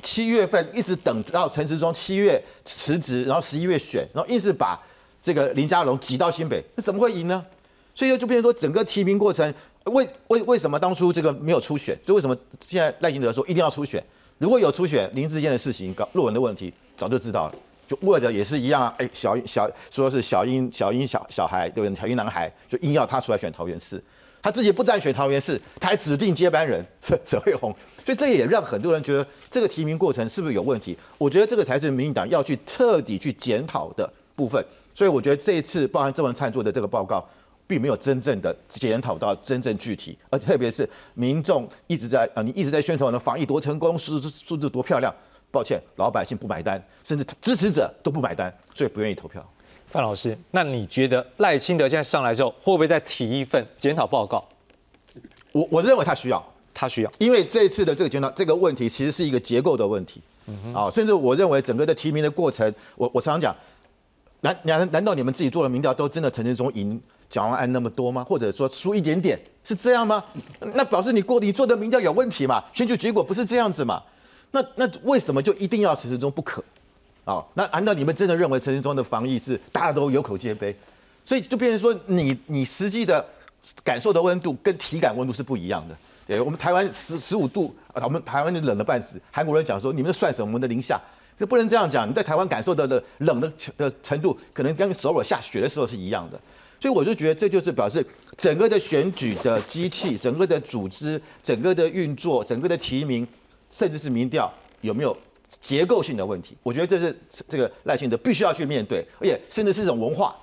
[0.01, 4.81] 七月份一直等到陈时中七月辞职，然后十一月选，然后硬是把
[5.21, 7.45] 这个林佳龙挤到新北，那怎么会赢呢？
[7.93, 9.53] 所以就变成说，整个提名过程。
[9.85, 11.97] 为为为什么当初这个没有初选？
[12.05, 14.03] 就为什么现在赖清德说一定要初选？
[14.37, 17.55] 如果有初选，林志坚的事情、搞论文的问题，早就知道了。
[17.87, 21.95] 就为了也是一样啊，哎，小小说是小英小英小小孩对不对？
[21.95, 24.03] 小英男孩就硬要他出来选桃园市，
[24.41, 27.73] 他自己不但选桃园市，他还指定接班人 沈沈惠宏，
[28.05, 30.97] 所以这也让很多人觉得这个提名过程是不是有问题？
[31.17, 34.63] 我觉得这个才是民进党要去彻底去检讨的部分。
[34.93, 37.25] 所以我觉得这一次包含郑文灿做的这个报告。
[37.67, 45.13] 并没有真正的检讨到真正具体，而特别是民众一直在啊，你一直在宣传的防疫多成功，数字数字多漂亮。
[45.49, 49.43] 抱歉，老百姓不买单，甚至支持者都不买单，所以不愿意投票。
[49.87, 54.43] 范老师，那你觉得赖清德现在上来之后，会不会再提一份检讨报告？
[55.53, 60.21] 我我认为他需要，他需要，因为这一次的这个检讨这个问题，其实是一个结构的问题。
[60.73, 63.55] 啊，甚至我认为整个的提名的过程，我我常常讲，
[64.41, 67.01] 难难难道你们自己做的民调都真的陈志忠赢？
[67.29, 68.23] 蒋万安那么多吗？
[68.23, 70.23] 或者说输一点点是这样吗？
[70.75, 72.63] 那表示你过你做的民调有问题嘛？
[72.73, 74.01] 选举结果不是这样子嘛？
[74.51, 76.63] 那那为什么就一定要陈时中不可？
[77.25, 80.73] 啊，那难道你们真的认为陈时中的防疫是大家都有口皆碑？
[81.25, 83.25] 所以就变成说你你实际的
[83.83, 85.97] 感受的温度跟体感温度是不一样的。
[86.25, 89.19] 对，我们台湾十十五度，我们台湾就冷了半死。
[89.31, 90.45] 韩国人讲说你们算什么？
[90.45, 90.97] 我们的零下，
[91.37, 92.09] 这不能这样讲。
[92.09, 96.39] 你在台湾感受到的冷的的程度，可能跟首尔下雪的时候是一样的。
[96.79, 98.05] 所以我就觉得这就是表示
[98.37, 103.27] 整个的选举的机器、整个的组织、整个的运作、整个的提名，
[103.71, 105.15] 甚至是民调有没有
[105.61, 106.55] 结构性的问题？
[106.61, 107.15] 我觉得这是
[107.47, 110.35] 这个赖清德必须要去面对，而且甚至是一种文化，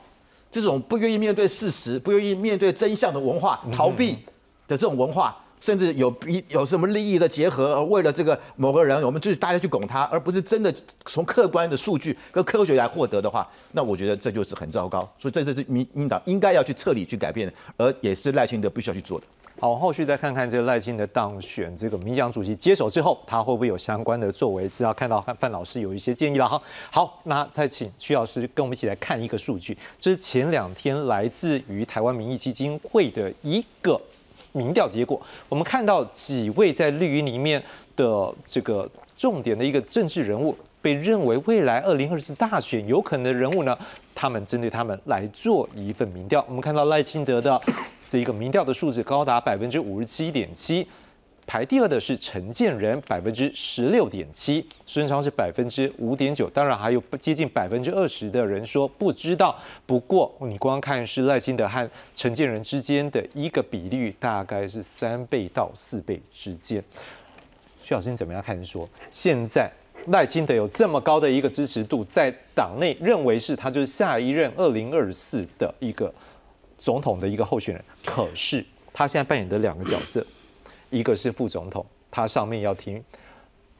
[0.50, 4.12] 这种不愿意面对事实、不愿意面对真相的文化、逃避
[4.66, 5.43] 的这种文化。
[5.64, 10.70] 甚至有比有什么利益的结合，而为了这个某个人，我们就是大家去拱他，而不是真的
[11.06, 15.10] 从客观的数据跟科学来获得的话，那我觉得这就是很糟糕。
[15.18, 19.24] 所以这这是民民党应该要去彻底去改变的，而也是赖清德必须要去做的。
[19.58, 24.68] 好，后续再看看这个赖清德当选这个民党主席接手之后，他会不会有相关的作为？
[24.68, 26.60] 只要看到范范老师有一些建议了哈。
[26.90, 33.98] 好，那再请徐老师跟我们一起来看一个数据，这是前两天来自于台湾民意基金会的一个。
[34.54, 37.62] 民调结果，我们看到几位在绿营里面
[37.96, 43.76] 的这个重点的一个政治人物，被认为未来二零二四大选有可能的人物呢，
[44.14, 46.44] 他们针对他们来做一份民调。
[46.48, 47.60] 我们看到赖清德的
[48.08, 50.86] 这一个民调的数字高达百分之五十七点七。
[51.46, 59.56] 排第二的是陈建仁，百分之十六点七，孙昌是百分之五点九，当然还有接近百分之二十的人说不知道。
[59.84, 66.82] 不过你光看是赖清德和陈建仁之间的一个比率，大概是三倍到四倍之间。
[67.82, 68.64] 徐老师你怎么样看？
[68.64, 69.70] 说现在
[70.06, 76.12] 赖清德有这么高的一个支持度，在党内认为是他就是下一任二零二四的一个
[76.78, 80.24] 总统的一个候选人，可是他现在扮演的两个角色。
[80.94, 83.02] 一个是副总统，他上面要听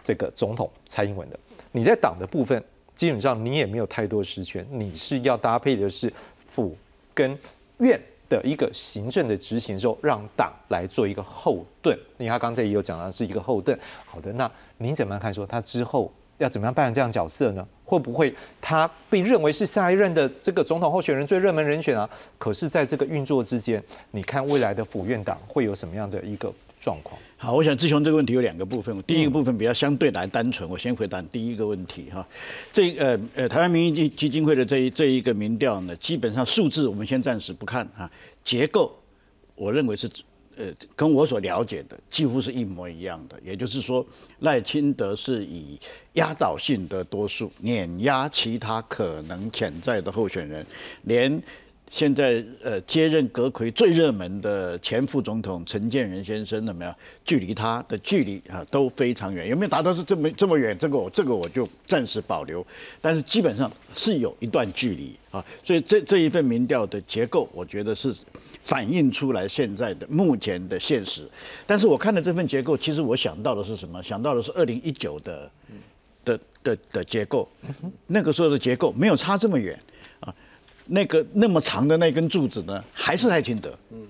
[0.03, 1.39] 这个总统蔡英文的。
[1.71, 2.63] 你在党的部分，
[2.97, 6.13] 基本上你也没有太多实权，你是要搭配的是
[6.49, 6.77] 府
[7.15, 7.39] 跟
[7.79, 11.97] 院的一个行政的执行之后，让党来做一个后盾。
[12.19, 13.79] 因为他刚才也有讲到是一个后盾。
[14.05, 17.65] 好的，那您怎么样看说他之后要怎么样扮演这样角色呢？
[17.85, 22.09] 会不会他被认为是下一任的这个总统候选人最热门人选啊？
[22.39, 26.53] 可是在这个运作之间，你看未来的府院党会有什么样的一个
[26.85, 27.19] 状况？
[27.39, 29.03] 好，我想志雄这个问题有两个部分。
[29.05, 32.27] 第一个部分比较相对来单纯，我先回答第一个问题哈。
[32.73, 38.11] 这呃呃，台湾民意基基金会的这一这一个民调呢，基本上数字我们先暂时不看哈，
[38.45, 38.95] 结构
[39.55, 40.09] 我认为是
[40.57, 43.41] 呃跟我所了解的几乎是一模一样的。
[43.43, 44.07] 也就是说，
[44.41, 45.79] 赖清德是以
[46.15, 50.67] 压倒性的多数碾压其他可能潜在的候选人，
[51.05, 51.43] 连。
[51.95, 56.93] 现在呃，接任阁魁最热门的前副总统陈建仁先生，怎么样
[57.25, 59.49] 距离他的距离啊都非常远？
[59.49, 60.77] 有没有达到是这么这么远？
[60.77, 62.67] 这个我这个我就暂时保留，
[63.01, 65.45] 但是基本上是有一段距离啊。
[65.63, 68.13] 所以这这一份民调的结构，我觉得是
[68.65, 71.31] 反映出来现在的目前的现实。
[71.65, 74.03] 但是我看了这份结构，其实我想到的是什么？
[74.03, 75.49] 想到的是二零一九的
[76.25, 77.49] 的的的结构，
[78.09, 79.79] 那个时候的结构没有差这么远。
[80.87, 83.77] 那个那么长的那根柱子呢，还是赖清德。
[83.91, 84.07] 嗯，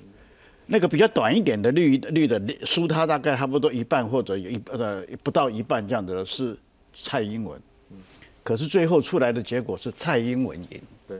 [0.66, 6.56] 那个比较短一点的绿绿的输他大概差不多一半或者有一呃不到一半这样的是
[6.94, 7.60] 蔡英文。
[7.90, 7.98] 嗯，
[8.42, 10.80] 可是最后出来的结果是蔡英文赢。
[11.06, 11.18] 对。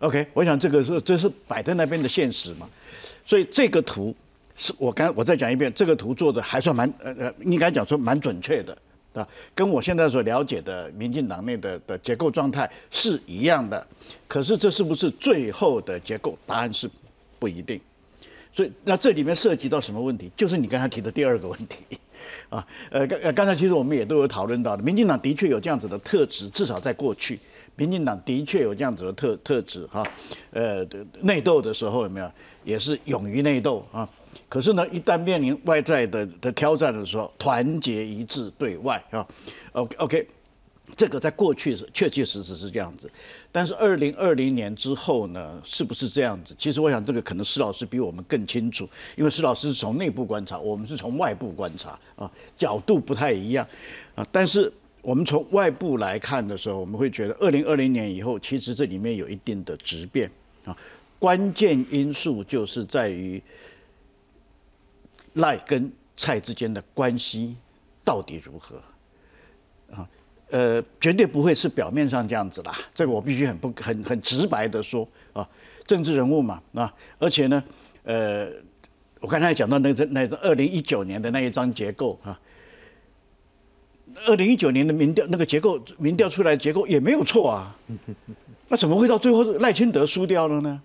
[0.00, 2.68] OK，我想这个是这是摆在那边的现实嘛，
[3.24, 4.14] 所以这个图
[4.56, 8.76] 是我刚我再讲一遍，这个图做的还算蛮呃呃应该讲说蛮准确的。
[9.20, 13.86] 啊，跟我现在所了解的民进党内的的结构状态是一样的，
[14.28, 16.36] 可是这是不是最后的结构？
[16.46, 16.88] 答案是
[17.38, 17.80] 不一定。
[18.52, 20.30] 所以那这里面涉及到什么问题？
[20.36, 21.98] 就是你刚才提的第二个问题
[22.48, 22.66] 啊。
[22.90, 27.38] 呃，刚刚才其实我们也都有讨论到的，民进党的确有这样子的特质，至少在过去，
[27.76, 30.02] 民进党的确有这样子的特特质哈。
[30.50, 30.84] 呃，
[31.20, 32.30] 内斗的时候有没有
[32.64, 34.08] 也是勇于内斗啊？
[34.48, 39.26] 可是呢，一旦面临外在的的挑战的时候，团结一致对外啊
[39.72, 40.28] ，OK OK，
[40.94, 43.10] 这个在过去是确确实实是这样子。
[43.50, 46.54] 但是二零二零年之后呢，是不是这样子？
[46.58, 53.66] 其实我想这个可能施老师比我们更清楚，因为施老师是从内部观察，我们是从外部观察啊，角度不太一样
[54.14, 54.24] 啊。
[54.30, 54.70] 但是
[55.06, 60.28] 我们从外部来看的时候，我们会觉得二零二零年以后，其实这里面有一定的质变
[60.64, 60.76] 啊，
[61.20, 63.40] 关键因素就是在于。
[65.34, 67.54] 赖跟蔡之间的关系
[68.02, 68.82] 到底如何？
[69.92, 70.08] 啊，
[70.48, 72.74] 呃，绝对不会是表面上这样子啦。
[72.94, 75.46] 这个我必须很不很很直白的说啊，
[75.86, 77.62] 政治人物嘛，啊，而且呢，
[78.04, 78.48] 呃，
[79.20, 82.40] 我刚才讲到那个那张二零一九年的那一张结构啊，
[84.26, 87.76] 二零一九年的民调那个结构，民调出来结构也没有错啊，
[88.68, 90.80] 那怎么会到最后赖清德输掉了呢？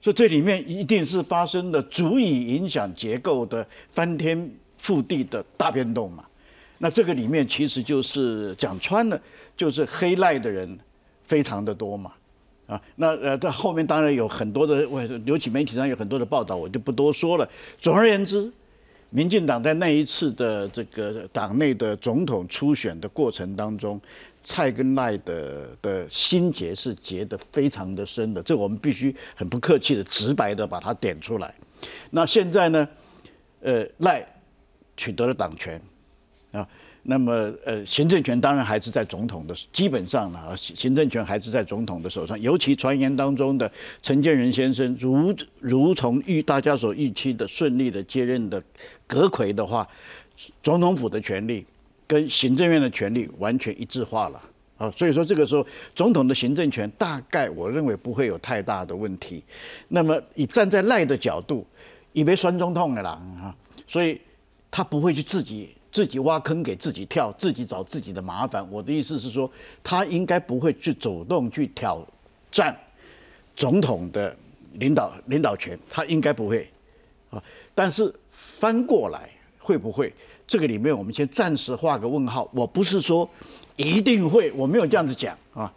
[0.00, 6.24] 所以这里面一定是发生了足以影响结构的翻天覆地的大变动嘛？
[6.78, 9.20] 那这个里面其实就是讲穿了，
[9.56, 10.76] 就是黑赖的人
[11.22, 12.12] 非常的多嘛，
[12.66, 17.48] 啊，那呃在后面当然有很多的，我尤其媒体上有很多的报道，我就不多说了。
[17.80, 18.50] 总而言之，
[19.12, 24.00] 民进党在那一次的这个党内的总统初选的过程当中。
[24.44, 31.54] 蔡跟赖的的心结是结得非常的深的，这我们必须很不客气的、直白的把它点出来。
[32.10, 32.88] 那现在呢，
[33.60, 34.26] 呃，赖
[34.96, 35.80] 取得了党权
[36.50, 36.68] 啊，
[37.02, 42.40] 那么呃，行政权当然还是在总统的，基本上呢，行政权还是在总统的手上。
[42.40, 48.62] 尤其传言当中的陈建仁先生，如如从预大家所预期的顺利的接任的
[49.06, 49.86] 阁魁的话，
[50.62, 51.64] 总统府的权力。
[52.04, 54.42] 跟行政院的权力完全一致化了
[54.76, 59.42] 啊，所以说这个时候总统的行政权大概我认为不会有太大的问题。
[59.88, 61.66] 那么以站在赖的角度，
[62.12, 63.54] 以为酸中痛的啦啊，
[63.86, 64.20] 所以
[64.70, 68.66] 他不会去自己自己挖坑给自己跳，自己找自己的麻烦。
[68.70, 69.48] 我的意思是说，
[69.84, 72.04] 他应该不会去主动去挑
[72.50, 72.74] 战
[73.54, 74.34] 总统的
[74.74, 76.66] 领导领导权，他应该不会
[77.30, 77.40] 啊。
[77.74, 79.28] 但是翻过来
[79.58, 80.12] 会不会？
[80.44, 82.50] 这个里面，我们先暂时画个问号。
[82.52, 83.28] 我不是说
[83.76, 85.72] 一定会，我没有这样子讲啊。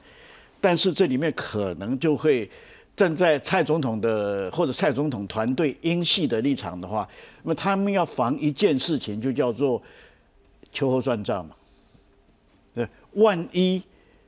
[0.60, 2.50] 但是这里面可能就会
[2.96, 7.08] 站在蔡总统的或者蔡总统团队英系的立场的话，
[7.44, 9.82] 那么他们要防一件事情，就叫做
[10.76, 11.56] 秋后算账嘛。
[12.76, 13.82] 对，万一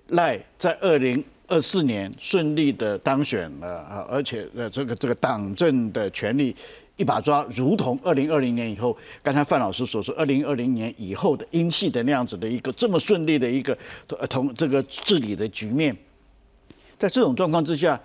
[0.08, 6.56] 赖在二零二四年顺利的当选了啊，而且呃这个这个党政的权力
[6.96, 13.78] 一把抓，如同二零二零年以后，刚才范老师所说，二零二零年以后的英系的那样子的一个这么顺利的一个
[14.08, 15.96] 呃同这个治理的局面，
[16.98, 18.00] 在这种状况之下，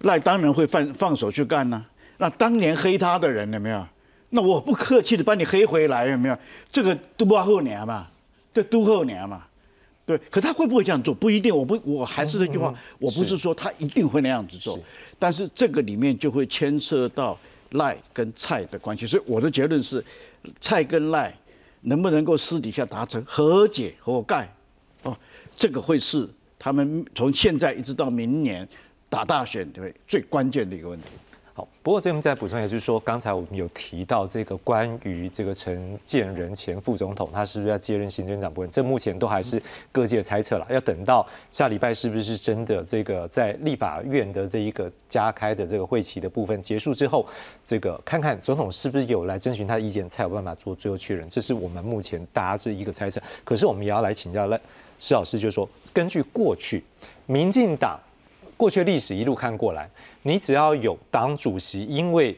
[0.00, 1.84] 赖当然会放放手去干呢、
[2.16, 3.86] 那当年黑他的人有没有？
[4.30, 6.38] 那我不客气的把你黑回来，有没有？
[6.70, 8.06] 这个都不后年嘛，
[8.52, 9.44] 这都后年嘛。
[10.04, 11.14] 对，可他会不会这样做？
[11.14, 11.54] 不一定。
[11.54, 14.78] 我不，我还是那句话，我不是说他一定会那样子做，
[15.18, 17.38] 但是这个里面就会牵涉到
[17.72, 19.06] 赖跟蔡的关系。
[19.06, 20.02] 所以我的结论是，
[20.62, 21.36] 蔡跟赖
[21.82, 24.50] 能不能够私底下达成和解和盖，
[25.02, 25.14] 哦，
[25.56, 26.26] 这个会是
[26.58, 28.66] 他们从现在一直到明年
[29.10, 31.08] 打大选对最关键的一个问题。
[31.58, 38.70] 好，不过这边再补充，也就是说，刚才我们有提到这个关于这个陈建仁前副总统，他是不是要接任行政长部分？
[38.70, 47.26] 这目前都还是各界猜测了，要等到下礼拜是不是真的这个在立法院的这一个加开的这个会期的部分结束之后，
[47.64, 51.28] 这个看看总统是不是有来征询他的意见，才有办法做最后确认。
[51.28, 53.20] 这是我们目前大家这一个猜测。
[53.42, 54.60] 可是我们也要来请教赖
[55.00, 56.84] 施老师，就是说，根据过去
[57.26, 57.98] 民进党
[58.56, 59.90] 过去历史一路看过来。
[60.28, 62.36] 你只要有党主席，因为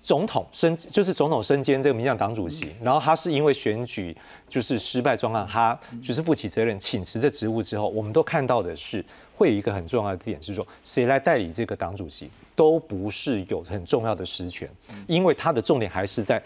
[0.00, 4.16] 总统身就是总统身兼这个民进党主席，然后他是因为选举
[4.48, 14.70] 就是失败状况，他就是负起责任请辞这职务之后，我们都看到的是会有一个很重要的点是说，谁来代理这个党主席都不是有很重要的实权，
[15.08, 16.40] 因为他的重点还是在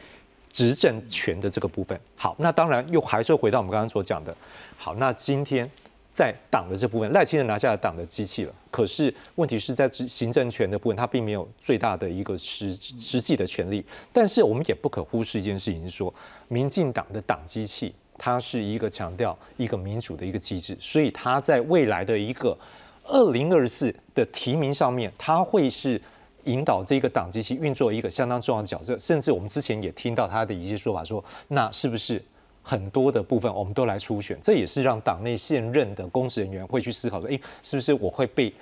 [0.51, 2.01] 执政权的这个部分。
[2.16, 4.34] 好，那当然又还是回到我们刚刚所讲的，
[4.78, 5.70] 好，那今天。
[6.19, 8.53] 在党的这部分，赖清德拿下了党的机器了。
[8.73, 13.85] 可是问题是在行政权的部分，他并没有最大的一个实实际的权利。
[14.12, 16.12] 但是我们也不可忽视一件事情，是说
[16.49, 22.59] 民进党的党机器，它是一个强调一个民主的一个机制，所以它在未来的一个
[23.05, 26.03] 二零二四的提名上面，它会是
[26.47, 28.99] 引导这个党机器运作一个相当重要的角色。
[28.99, 32.21] 甚至我们之前也听到他的一些说法，说那是不是？
[32.69, 38.53] 很多的部分我们都来初选，这也是让党内现任的公职人员会去思考说，诶，是不是我会被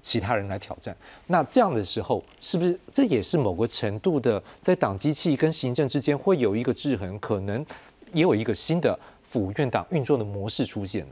[0.00, 0.96] 其他人来挑战？
[1.28, 7.64] 那这样的时候，是不是这也是某个程度的在党机器跟行政之间会有一个制衡，可能
[8.12, 8.98] 也有一个新的
[9.30, 11.06] 府院党运作的模式出现？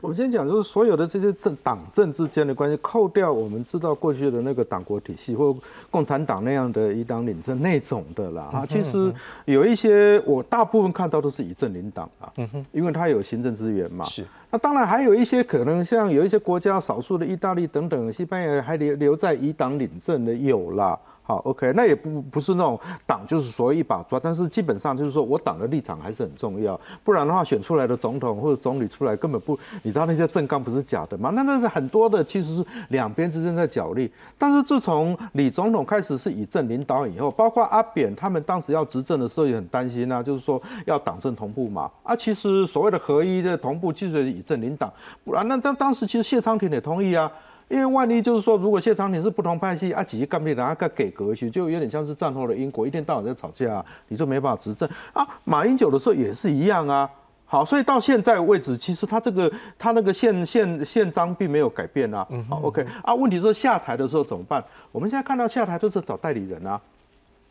[0.00, 5.56] 我们先讲，就是所有的这些政党政之间的关系，扣掉我们知道过去的那个党国体系或
[5.90, 9.12] 共产党那样的以党领政那种的啦，啊，其实
[9.44, 12.32] 有一些我大部分看到都是以政领党啊，
[12.72, 14.04] 因为它有行政资源嘛。
[14.04, 14.24] 是。
[14.50, 20.98] 那当然还有一些可能，像有一些国家少数的意大利等等，西班牙还留留在以党领政的有啦。
[21.26, 31.30] 好，OK，那也不不是那种党就是所谓一把抓，但是基本上就是说我党的立场还是很重要，不然的话选出来的总统或者总理出来根本不，你知道那些政纲不是假的吗？
[31.30, 34.12] 那那是很多的其实是两边之间在角力。
[34.36, 41.90] 但是自从李总统开始是以政领导以后，包括阿扁他们当时要执政的时候也很担心啊，就是说要党政同步嘛。
[42.02, 44.92] 啊，其实所谓的合一的同步，其实以政领导，
[45.24, 47.32] 不然那当当时其实谢长廷也同意啊。
[47.68, 55.26] 因为万一就是说，如果谢长廷是不同派系，啊，几个干部然后个给格去，就有点像是战后的英国，一天到晚在吵架，你就没办法执政啊。
[55.44, 57.10] 马英九的时候也是一样啊。
[57.46, 62.26] 好，所以到现在为止，其实他这个他那个宪宪宪章并没有改变啊。
[62.48, 63.14] 好，OK 啊。
[63.14, 64.62] 问题是下台的时候怎么办？
[64.90, 66.80] 我们现在看到下台都是找代理人啊，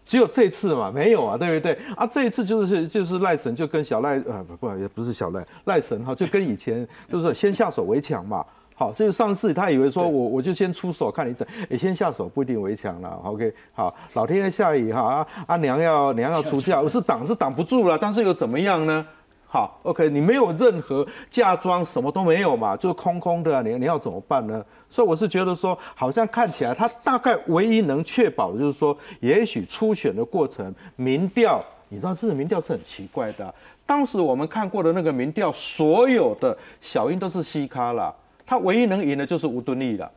[0.05, 1.77] 只有这次嘛，没有啊，对不对？
[1.95, 8.45] 啊，这一次就是就是赖神就跟小赖呃不不也不是小赖赖神哈，就跟以前就是先下手为强嘛。
[8.83, 13.17] 好，所以上次他以为说我我就先出手看你怎，也先下手不一定围墙了。
[13.23, 19.05] OK，好，老天爷下雨哈，啊阿娘要娘要出嫁，我是挡是挡不住了，但是又怎么样呢？
[19.47, 24.61] 好，OK，你没有任何嫁妆，什么都没有嘛，就是空空的，你你要怎么办呢？
[24.89, 33.53] 所以我是觉得说，好像看起来他大概唯一能确保的就是说，也许初选的过程民调，你知道这个民调是很奇怪的，
[33.85, 38.13] 当时我们看过的那个民调，所有的小英都是西咖了。
[38.45, 40.11] 他唯一能赢的就是吴敦义了，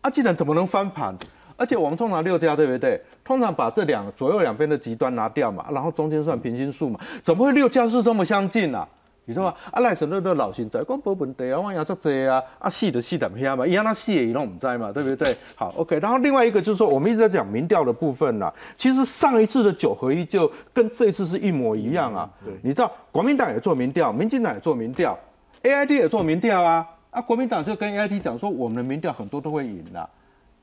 [0.00, 1.16] 啊，既然怎么能翻盘？
[1.56, 3.00] 而且我们通常六家对不对？
[3.22, 8.88] 通常把这两左右两边的极端拿掉嘛，然后中间算平均数嘛，怎么会六家是这么相近啊？
[9.26, 15.36] 你说啊，赖神乐都老心在讲无问题啊，我也做这啊，啊细的细点偏嘛，一样那细也拢唔知嘛，对不对？
[15.54, 16.00] 好，OK。
[16.00, 22.28] 然后另外一个就是说，我们一直在讲民调的部分啦，其实上一次的九合一就跟这一次是一模一样啊。
[22.44, 25.16] 对，你知道国民党也做民调，民进党也做民调
[25.62, 26.84] ，AID 也做民调啊。
[27.12, 30.08] 啊，国民党就跟 A I T 讲说，我们的民调很多都会赢的，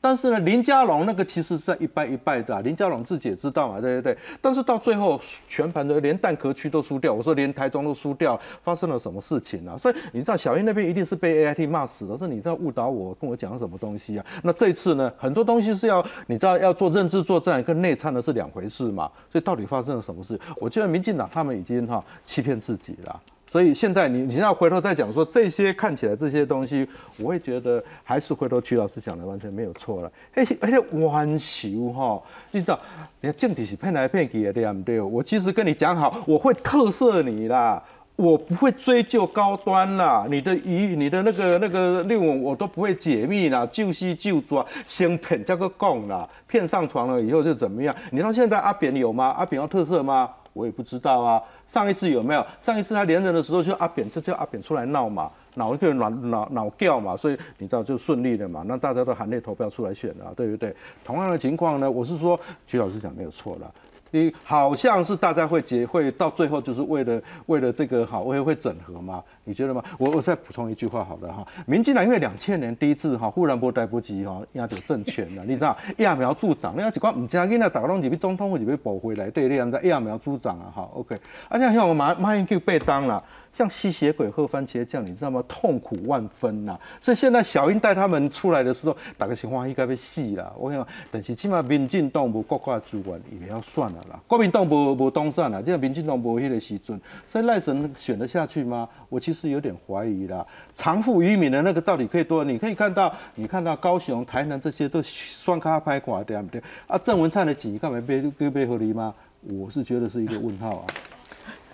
[0.01, 4.17] 但是呢，林佳龙那个其实是在一败一败的、林佳龙自己也知道嘛，对对对？
[4.41, 9.77] 但是到最后全盘的连蛋壳区都输掉，我说连台中都输掉，发生了什么事情啊？
[9.77, 14.25] 所以你知道小英那边一定是被 AIT 骂死了，说你在误导我，跟我讲什么东西啊？
[14.41, 20.39] 那这次呢，很多东西是要你知道要做认知作战跟内参的是两回事嘛，所以到底发生了什么事？
[20.57, 23.21] 我觉得民进党他们已经哈欺骗自己了。
[23.51, 26.87] 所以现在你你要回头再讲说这些看起来这些东西，
[27.17, 30.11] 我会觉得还是回头曲老师讲的完全没有错了。
[30.35, 32.21] 而且而且弯球哈，
[32.51, 32.79] 你知道，
[33.19, 35.01] 你看政体是骗来骗去的，对不对？
[35.01, 37.81] 我其实跟你讲好，我会特赦你啦，
[38.15, 47.95] 我不会追究高端啦，你的疑你的那个那个论文我都不会解密啦，就西就抓，先骗叫个供啦，骗上床了以后就怎么样？
[48.11, 49.33] 你到现在阿扁有吗？
[49.35, 50.29] 阿扁要特赦吗？
[50.53, 52.45] 我也不知道啊，上一次有没有？
[52.59, 60.75] 上一次他连任的时候，就阿扁就叫阿扁出来闹嘛，闹一个闹闹闹掉嘛，所以你知道就顺利了嘛，那大家都含泪投票出来选了，对不对？
[61.03, 63.71] 同样的情况呢，我是说，徐老师讲没有错了。
[64.11, 69.23] 你好像是大家会结会到最后就是为了为了这个好会会整合吗？
[69.43, 69.83] 你觉得吗？
[69.97, 83.23] 我我再补充一句话好了哈，民进党因为两千年第一次哈忽然波逮不及哈压住政权了，你知道揠苗助长，你要一寡唔正经的打拢入去总统或者被保回来，对，你知道揠苗助长啊哈，OK，而且像我马马英九被当了。
[83.51, 85.43] 像吸血鬼喝番茄酱，你知道吗？
[85.47, 86.77] 痛苦万分呐！
[87.01, 90.53] 所以现在小英带他们出来的时候，打个情况应该被戏了。
[90.57, 94.19] 我讲，但是起码民进党无国家主管也要算了啦。
[94.27, 98.87] 国民党无无当选了，这样民进党无迄个时阵，所以赖神选得下去吗？
[99.09, 100.45] 我其实有点怀疑啦。
[100.75, 102.43] 长富于民的那个到底可以多？
[102.43, 106.61] 你可以看到，你看到高雄、台南这些都双卡拍垮，对不对？
[106.87, 109.13] 啊，郑文灿的几干嘛被被被合理吗？
[109.41, 110.85] 我是觉得是一个问号啊。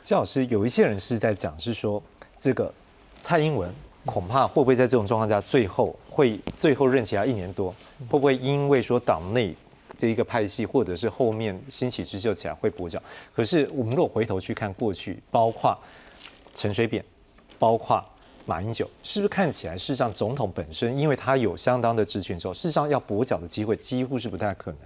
[0.06, 2.01] 赵老师，有一些人是在讲，是说
[2.38, 2.72] 这个
[3.20, 3.74] 蔡英文
[4.06, 7.72] 恐怕会不会在这种状况下，最后会最后任期还一年多，
[8.08, 9.56] 会不会因为说党内
[9.97, 13.01] 这一个派系，或者是后面兴起之秀起来会跛脚？
[13.36, 15.76] 可是我们如果回头去看过去，包括
[16.53, 17.03] 陈水扁，
[17.58, 17.99] 包括
[18.45, 24.80] 马英九，是不是看起来事实上总统本身，因为他有相当的职权之后，事实上要跛脚的机会几乎是不太可能。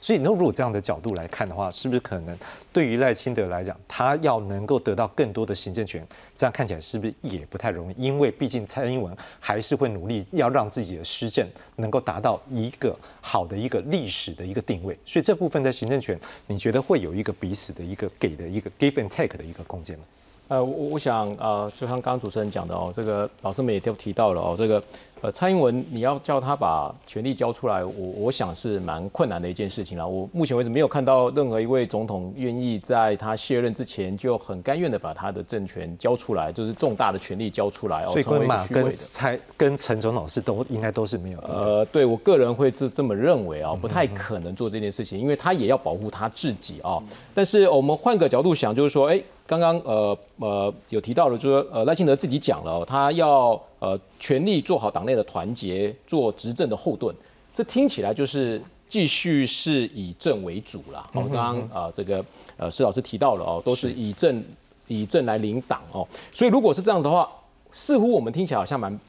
[0.00, 2.38] 所以，那如果这样的角度来看的话，是不是可能
[2.72, 7.94] 对于赖清德来讲，他要能够得到更多的行政权，这样看起来是不是也不太容易？
[7.98, 11.46] 因为毕竟蔡英文还是会努力要让自己的施政
[11.76, 14.96] 能够达到一个好的一个历史的一个定位。
[15.04, 20.04] 所以这部分在行政权，你觉得会有一个彼此的一个给的一个 give and take 的一个空间吗？
[20.48, 24.82] 呃，我我想呃，就像刚刚主持人讲的哦，这个老师们也都提到了哦，这个。
[25.20, 30.06] 呃，蔡英文，你要叫他把权力交出来，我我想是蛮困难的一件事情了。
[30.06, 38.12] 我目前为止没有看到任何一位总统愿意在他卸任之前就很甘愿的把他的政权交出来，就是重大的权力交出来哦。
[38.12, 41.40] 所以跟马跟蔡跟陈总老师都应该都是没有。
[41.40, 47.02] 呃，对我个人会是这么认为啊，不太可能做这件事情，因为他也要保护他自己啊。
[47.34, 53.60] 但是我们换个角度想，就是说，哎，刚刚呃呃有提到了，就是呃赖清德自己讲了，他要。
[53.80, 57.14] 呃，全力做好党内的团结，做执政的后盾，
[57.54, 61.08] 这听起来就是继续是以政为主啦。
[61.12, 62.24] 哦，刚刚啊，这个
[62.56, 64.44] 呃施老师提到了哦，都是以政
[64.88, 66.04] 以政来领党哦。
[66.32, 67.30] 所以如果是这样的话，
[67.70, 69.00] 似乎我们听起来好像蛮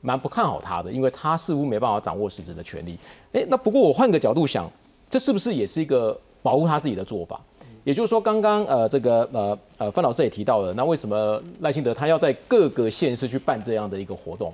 [0.00, 2.98] 蛮不看好他的，因为他似乎没办法掌握实质的权力。
[3.32, 4.68] 哎，那不过我换个角度想，
[5.08, 7.40] 这是不是也是一个保护他自己的做法？
[7.86, 14.52] 也就是说，刚刚呃，这个呃呃，范老师也提到了，那为什么赖清德他要在各个县市去办这样的一个活动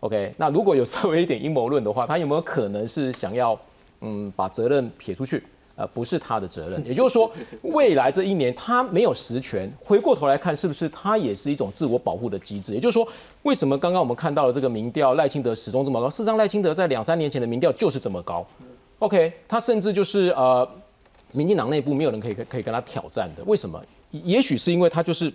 [0.00, 3.56] ？OK，那如果有稍微一点阴谋论的话，他有没有可能是想要
[4.00, 5.40] 嗯把责任撇出去？
[5.76, 6.84] 呃，不是他的责任。
[6.84, 7.30] 也就是说，
[7.62, 12.74] 未来这一年他没有实权，回过头来看，是不是他也是一种自我保护的机制？
[12.74, 13.06] 也就是说，
[13.44, 16.10] 为什么刚刚我们看到了这个民调，赖清德始终这么高？
[16.10, 18.44] 事实上，赖清德在两三年前的民调就是这么高。
[18.98, 20.68] OK，他甚至就是呃。
[21.34, 23.82] 民进党内部没有人可以可以跟他挑战的，为什么？
[24.10, 25.32] 也许是因为他就是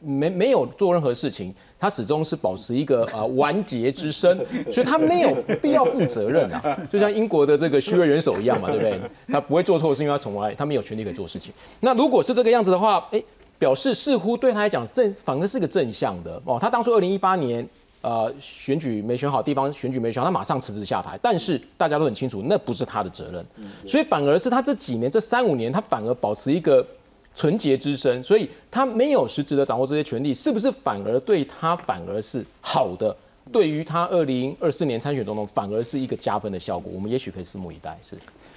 [0.00, 4.36] 没没有做任何事情，他始终是保持一个呃完结之身，
[4.72, 9.00] 所以他没有必要负责任啊，就像英国的这个虚位元首一样嘛，对不对？
[9.28, 11.52] 他不会做错，是因为他从来他没有权利可以做事情。
[11.78, 13.22] 那如果是这个样子的话，哎，
[13.60, 16.58] 表示似乎对他来讲正反而是个正向的哦。
[16.60, 17.66] 他当初二零一八年。
[18.02, 21.18] 呃，选举没选好，地方选举没选好，他马上辞职下台。
[21.22, 23.46] 但是大家都很清楚，那不是他的责任，
[23.86, 26.86] 所以反而是他这几年这三五年，他反而保持一个
[27.34, 33.16] 纯洁之身，所以他没有实质的掌握这些权利，是不是反而对他反而是好的？
[33.50, 36.92] 对于他二零二四年参选总统，反而是一个加分的效果。
[36.94, 37.98] 我们也许可以拭目以待。
[38.02, 38.16] 是，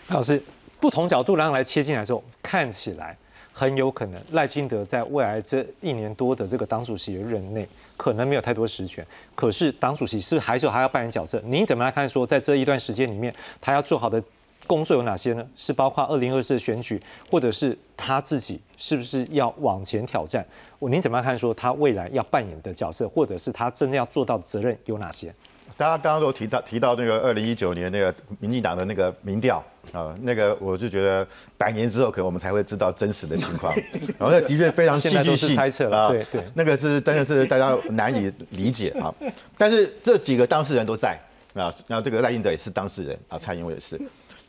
[0.09, 0.41] 老师，
[0.79, 3.17] 不同角度然后来切进来之后，看起来
[3.51, 7.67] 很有可能赖清德在未来这一年多的这个党主席的任内，
[7.97, 9.05] 可能没有太多实权。
[9.33, 11.41] 可是党主席是还是还要扮演角色？
[11.45, 12.07] 您怎么来看？
[12.07, 14.21] 说在这一段时间里面，他要做好的
[14.67, 15.47] 工作有哪些呢？
[15.55, 20.45] 是包括二零二四选举，或者是他自己是不是要往前挑战？
[20.79, 21.37] 我您怎么看？
[21.37, 25.33] 说他未来要扮演的角色，或者是他真正要做到的责任有哪些？
[25.78, 29.61] 大家刚刚都提到提到那个二零一九年那个民进党的那个民调
[29.91, 33.76] 啊，那个我就觉得百年之后可能我们才会知道真实的情况，
[34.18, 39.13] 然 后那的确非常戏剧性猜测了，对对，那个是真的是大家难以理解啊。
[39.57, 41.20] 但是这几个当事人都在
[41.53, 43.99] 啊，那这个赖英德也是当事人啊，蔡英文也是。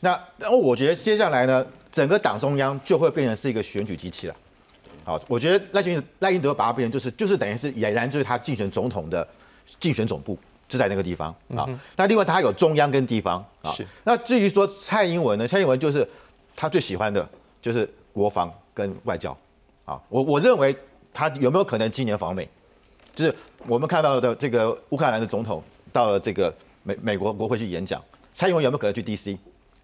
[0.00, 4.36] 那然后我觉得接下来呢，整个党中央就会变成是一个选举机器了。
[5.02, 9.26] 好，我觉得赖英赖英德把它变成就是就是等于是俨然就是他竞选总统的
[9.80, 10.38] 竞选总部。
[10.68, 11.68] 就在那个地方啊。
[11.96, 13.70] 那另外他有中央跟地方啊。
[13.72, 13.86] 是。
[14.04, 15.46] 那至于说蔡英文呢？
[15.46, 16.08] 蔡英文就是
[16.54, 17.28] 他最喜欢的
[17.60, 19.36] 就是国防跟外交
[19.84, 20.00] 啊。
[20.08, 20.76] 我我认为
[21.12, 22.48] 他有没有可能今年访美？
[23.14, 23.34] 就是
[23.66, 25.62] 我们看到的这个乌克兰的总统
[25.92, 28.02] 到了这个美美国国会去演讲，
[28.34, 29.38] 蔡英文有没有可能去 D.C.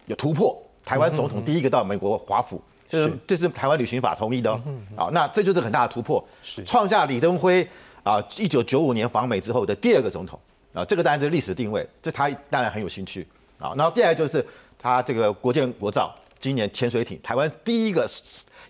[0.07, 0.63] 有突破？
[0.85, 4.61] 台湾总统第一个到美国华府，就是这是台湾旅行法同意的哦
[4.97, 5.09] 啊。
[5.13, 7.67] 那这就是很大的突破，是创下李登辉
[8.03, 10.39] 啊一九九五年访美之后的第二个总统。
[10.73, 13.27] 啊，这个当然是历史定位，这他当然很有兴趣
[13.59, 13.75] 啊。
[13.77, 14.45] 然后第二就是
[14.79, 18.09] 他这个国建国造，今年潜水艇台湾第一个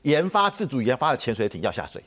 [0.03, 2.03] 研发自主研发的潜水艇要下水，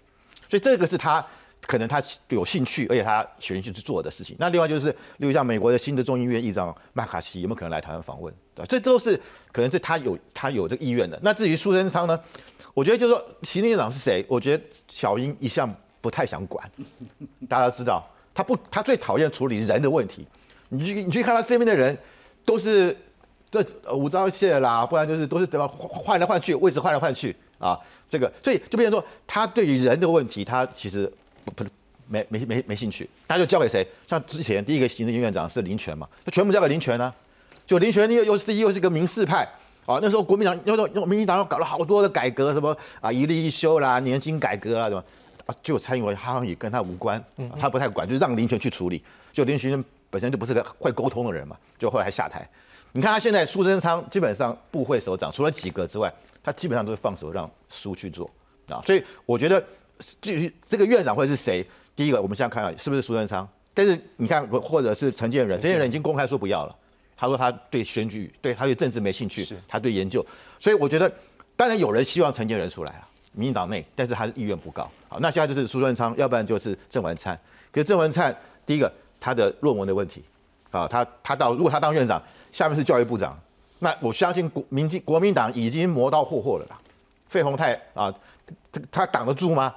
[0.50, 1.26] 所以这个是他
[1.62, 4.36] 可能他有兴趣，而且他选去去做的事情。
[4.38, 8.34] 那另外就是，例如像美国的新的众议院议长麦卡锡有没有可能来台湾访问？
[8.54, 9.20] 对这都是
[9.52, 11.20] 可能是他有他有这个意愿的。
[11.24, 12.20] 那至于苏贞昌呢，
[12.74, 16.70] 我觉得就是说行政院长是谁，我觉得小英一向不太想管，
[17.50, 18.06] 大家都知道。
[18.36, 20.28] 他不，他最讨厌处理人的问题。
[20.70, 21.98] 你去，你去看他身边的人，
[22.44, 22.96] 都是
[23.50, 23.64] 这
[23.94, 25.66] 五招谢啦，不然就是都是对吧？
[25.68, 27.80] 换来换去，位置换来换去啊。
[28.10, 31.10] 这个，所以就变成说，他对于人的问题，他其实
[31.46, 31.64] 不不
[32.08, 33.10] 没没没没兴趣。
[33.28, 33.88] 他就交给谁？
[34.08, 37.14] 像之前第一个行政院长是林权嘛，他全部交给林权呢。
[37.66, 39.48] 就林权又又是又是一个民事派
[39.86, 40.00] 啊。
[40.02, 45.04] 那时候国民党又又民进党又搞了好多的改革，什么啊一例一休啦，年金改革啦，什么。
[45.46, 47.24] 啊，就蔡英文好像也跟他无关，
[47.60, 49.04] 他不太管，就让林权去处理。
[49.32, 52.48] 就林权本身就不是个会沟通的人嘛，就后来下台。
[52.94, 58.30] 你看他现在苏贞昌基本上部会首长除了几个之外，他基本上都是放手让苏去做
[58.70, 58.82] 啊。
[58.86, 59.62] 所以我觉得
[60.22, 61.66] 至于这个院长会是谁，
[61.96, 63.48] 第一个我们现在看到是不是苏贞昌？
[63.74, 66.74] 但是你看或者是陈建仁，陈建仁已经公开说不要了，
[67.18, 70.26] 他说他对选举对他对政治没兴趣，他对研究。
[70.60, 71.12] 所以我觉得
[71.58, 73.10] 当然有人希望陈建仁出来了。
[73.36, 74.90] 民进党内，但是他的意愿不高。
[75.08, 77.38] 好，那现在就是苏贞昌，要不然就是郑文灿。
[77.72, 80.24] 可是郑文灿，第一个他的论文的问题，
[80.72, 82.22] 啊，他他到如果他当院长，
[82.52, 83.38] 下面是教育部长，
[83.80, 86.80] 那我相信国民进国民党已经磨刀霍霍了啦。
[87.28, 88.14] 费鸿泰啊，
[88.72, 89.74] 这个他挡得住吗？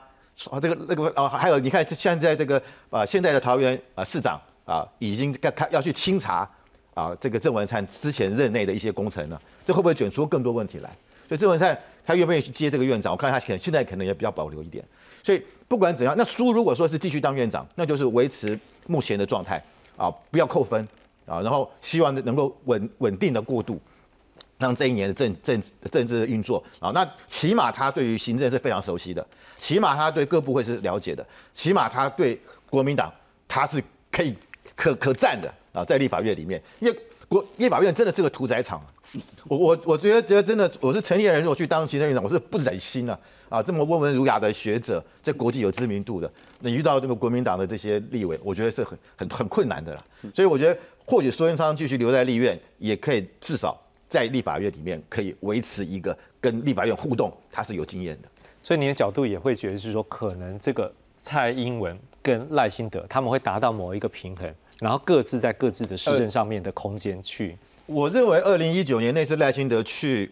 [0.50, 6.48] 啊，这个那个啊，还有你看现在这个啊，现在的桃园啊市长啊，已经开开要去清查
[6.94, 10.90] 啊，这个郑文灿之前任内的一些工程了，这会不会卷出更多问题来？
[11.26, 11.76] 所以郑文灿。
[12.09, 13.12] 他愿不愿意去接这个院长？
[13.12, 14.82] 我看他可能现在可能也比较保留一点。
[15.22, 19.62] 所以不管怎样，那苏如果说是继续当院长，那就是维持目前的状态
[19.94, 20.88] 啊，不要扣分
[21.26, 23.78] 啊，然后希望能够稳稳定的过渡，
[24.56, 29.26] 让这一年的政政政治运作啊，那起码他对于行政是非常熟悉的，
[29.59, 32.40] 起码他对各部会是了解的，起码他对
[32.70, 33.12] 国民党
[33.46, 34.34] 他是可以
[34.74, 36.98] 可可赞的啊，在立法院里面，因为
[37.29, 38.83] 国立法院真的是个屠宰场。
[39.47, 43.18] 我我我觉得觉得真的，我是成年人，如果去当行政院长，我是不忍心啊
[43.49, 43.62] 啊！
[43.62, 50.05] 这么温文儒雅的学者，在国际有知名度的，你遇到这个国民党的这些立委，我觉得是很很很困难的啦。
[50.35, 53.79] 所以我觉得，或许苏贞昌继续留在立院，也可以至少
[54.11, 58.29] 在立法院里面可以维持一个跟立法院互动，他是有经验的。
[58.62, 67.57] 所以你的角度也会觉得是说，可能这个蔡英文跟赖清德他们会达到某一个平衡，然后各自在各自的市政上面的空间去。
[67.87, 70.31] 我认为二零一九年那次赖清德去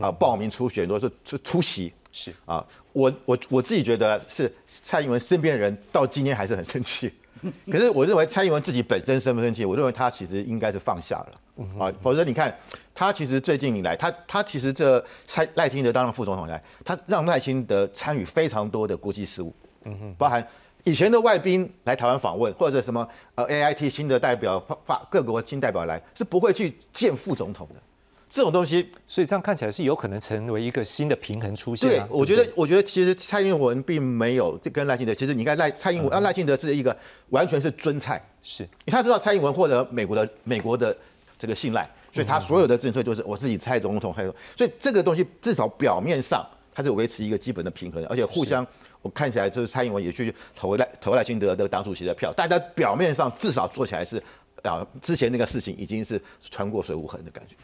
[0.00, 7.12] 啊报名初选，都是出出席是啊，我我我自己觉得是蔡英文身边的人到今天还是很生气，
[7.70, 12.52] 可是我认为蔡英文自己本身生不生气，我认为他其实应该是放下了啊，否则你看
[12.92, 20.44] 他其实最近以来，他他其实这蔡赖清德当了副总统来，他让赖清德参与非常多的国际事务，嗯哼，包含。
[20.86, 27.82] 以前的外宾来台湾访问，或者什么呃 A I T 新的代表发发各国新代表来，是不会去见副总统的。
[28.30, 31.90] 这种东西，所以这样看起来是有可能成为一个新的平衡出现。
[31.90, 36.96] 对，我觉得，我觉得其实蔡英文并没有跟赖清德，其实你看赖蔡英文啊赖清德是一个
[37.30, 40.96] 完全是尊蔡，是他知道蔡英文获得美国的美国的
[41.36, 48.64] 这个信赖，所以他所有的政策就是我自己蔡总统，还有所以这个东西至少表面上它是维持一个基本的平衡，而且互相
[49.00, 54.22] 我看起来就是蔡英文也去投赖投赖清德的党主席的票，大家表面上至少做起来是
[54.62, 57.56] 啊，之前那个事情已经是穿过水无痕的感觉。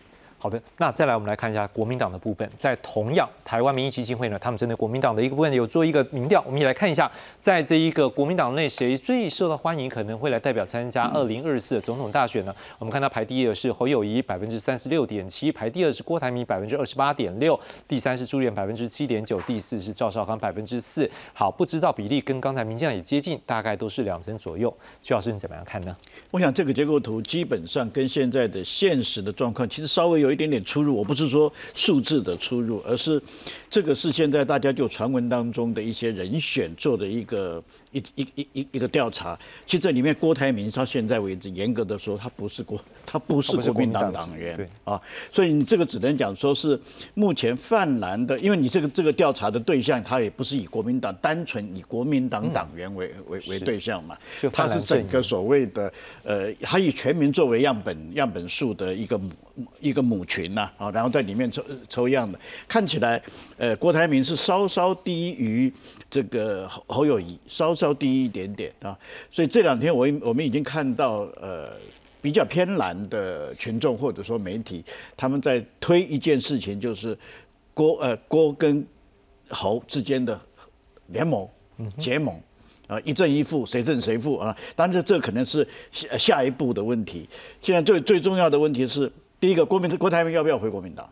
[0.43, 7.09] 好的，那再来我们来看一下国民党的部分，在同样台湾民意基金会呢，他们针对国民党的一个部分有做一个民调，我们也来看一下，
[7.41, 12.53] 在这一个国民党内谁最受到欢迎，可能会来代表参加二零二四的总统大选呢？
[12.81, 21.09] 我们看到排第一的是侯友谊百分之三十六点七，排第二是郭台铭百分之二十八点六，第三是朱立伦百分之七点九，第四是赵少康百分之四。
[21.33, 24.77] 好，不知道比例跟刚才民进党也接近，大概都是两成左右。
[25.03, 25.97] 徐老师你怎么样看呢？
[26.33, 30.97] 我想这个结构图基本上跟现在的现实的状况其实稍微有一点点出入。
[30.97, 33.23] 我不是说数字的出入，而是
[33.71, 37.63] 这个是现在大家就传闻当中的一些人选做的一个
[37.93, 39.39] 一一一一一个调查。
[39.67, 46.79] 其实这里面郭台铭到现在为止，严格的说，他不是国，他不是国民党党员啊，所以你这个只能讲说是
[47.15, 54.17] 目前泛蓝的，因为你这个这个调查的对象，他也不是以国民党单纯以国民党党员为为为对象嘛，
[54.53, 59.31] 他是整个所谓的呃，他以全民作为样本样本数的一个母
[59.81, 63.23] 一个母群呐啊，然后在里面抽抽样的，看起来
[63.63, 65.73] 呃，郭台铭是稍稍低于
[66.11, 68.99] 这个侯侯友谊，稍稍低一点点啊，
[69.31, 71.71] 所以这两天我我们已经看到呃。
[72.21, 74.85] 比较偏蓝的群众或者说媒体，
[75.17, 77.19] 他们在推一件事情，就是
[77.75, 78.87] 郭呃郭跟
[79.49, 80.41] 侯之间的
[81.09, 81.49] 联盟
[81.99, 82.41] 结盟
[82.87, 84.57] 啊，一正一负，谁正谁负啊？
[84.77, 87.29] 当然这可能是下下一步的问题。
[87.61, 89.11] 现在最最重要的问题是，
[89.41, 91.05] 第一个，国民郭台铭要不要回国民党？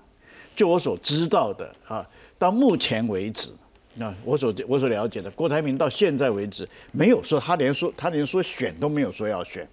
[0.54, 2.08] 就我所知道的啊，
[2.40, 3.50] 到目前为止，
[3.96, 9.68] 那我所我所了解的，郭台铭到现在为止没有说他连说他连说选都没有说要选。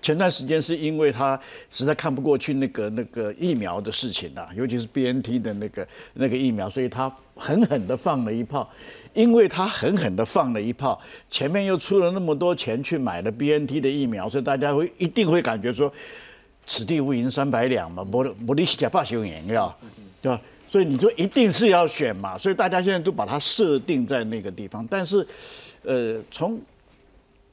[0.00, 1.38] 前段时间是因为他
[1.70, 8.68] 实在看不过去那个那个疫苗的事情啊，尤其是 BNT 的那个那个疫苗，所以他狠狠的放了一炮。
[9.14, 15.92] 因为他狠狠的放了一炮，前面又出了那么多钱去买了 BNT 的疫苗，所以大家会一定会感觉说，
[16.66, 19.76] 此地无银三百两嘛，莫莫利假霸雄赢要，
[20.22, 20.40] 对吧？
[20.68, 24.86] 所以你就一定是要选嘛，所以大家现在都把它设定在那个地方。
[24.90, 25.26] 但是，
[25.84, 26.60] 呃，从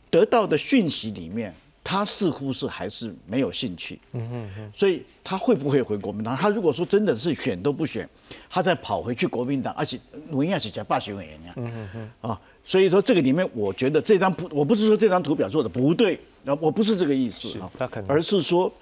[0.10, 1.54] 得到的讯息里面。
[1.88, 6.36] 他似乎是还是没有兴趣，嗯嗯嗯，所以他会不会回国民党？
[6.36, 8.10] 他如果说真的是选都不选，
[8.50, 10.00] 他再跑回去国民党，而且
[10.32, 17.72] 努亚是加霸选委员呀，嗯嗯嗯，啊，所以说这个里面，我觉得这张图，我不是说这张图表做的不对，啊，我不是这个意思啊，
[18.08, 18.74] 而是说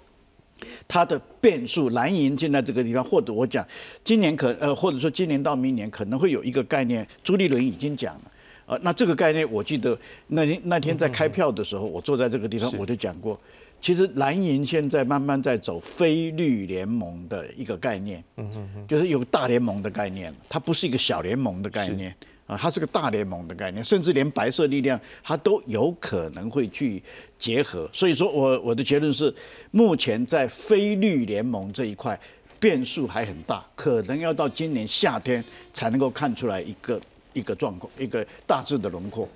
[0.88, 3.66] 他的变数，蓝银现在这个地方，或者我讲
[4.03, 8.22] 今年可呃，或者说今年到明年可能会有一个概念，朱立伦已经讲了。
[8.66, 9.97] 呃，那这个概念，我记得
[10.28, 13.38] 那天那天在开票的时候，我坐在这个地方，我就讲过，
[13.82, 22.16] 其实蓝银现在慢慢在走非绿联盟的一个概念，嗯嗯嗯，就是有大联盟的概念，它不是一个小联盟的概念
[22.58, 27.01] 它是个大联盟的概念，甚至连白色力量它都有可能会去
[27.38, 29.34] 结合，所以说我我的结论是，
[29.72, 32.20] 目前在非绿联盟这一块
[32.60, 35.43] 变数还很大，可能要到今年夏天
[35.74, 36.99] 才能够看出来一个。
[37.34, 39.28] 一个状况，一个大致的轮廓。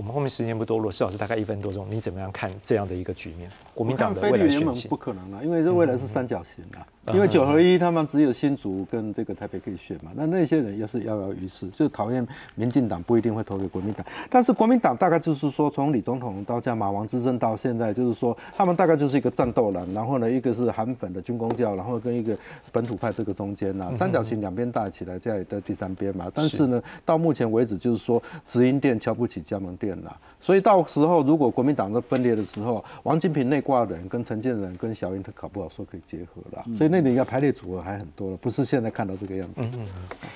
[0.00, 3.50] 我们后面时间不多罗斯老师大概一分多钟，你怎么样看这样的一个局面？
[3.74, 6.80] 国民党的未来选情不可能了，因为这未来是三角形啊。
[7.12, 14.06] 因为九合一他们只有新竹跟这个台北可以选嘛，那那些人又是摇摇欲试，就讨厌民进党，不一定会投给国民党。
[14.30, 22.36] 但是国民党大概就是说，从李总统到像马王之争到现在，就是说他们大概就是一个战斗蓝，然后呢，一个是韩粉的军工教，然后跟一个
[22.72, 26.30] 本土派这个中间呐，三角形两边大起来，这样的第三边嘛。
[26.32, 36.90] 但是呢，到目前为止就是说直营店瞧不起加盟店了，所以到时候如果国民党在分裂的时候，王金平内挂人跟陈建仁跟小英他搞不好说可以结合了，所以。
[36.90, 39.54] 那里要排列组合还很多了，不是现在看到这个样子。
[39.58, 39.86] 嗯嗯。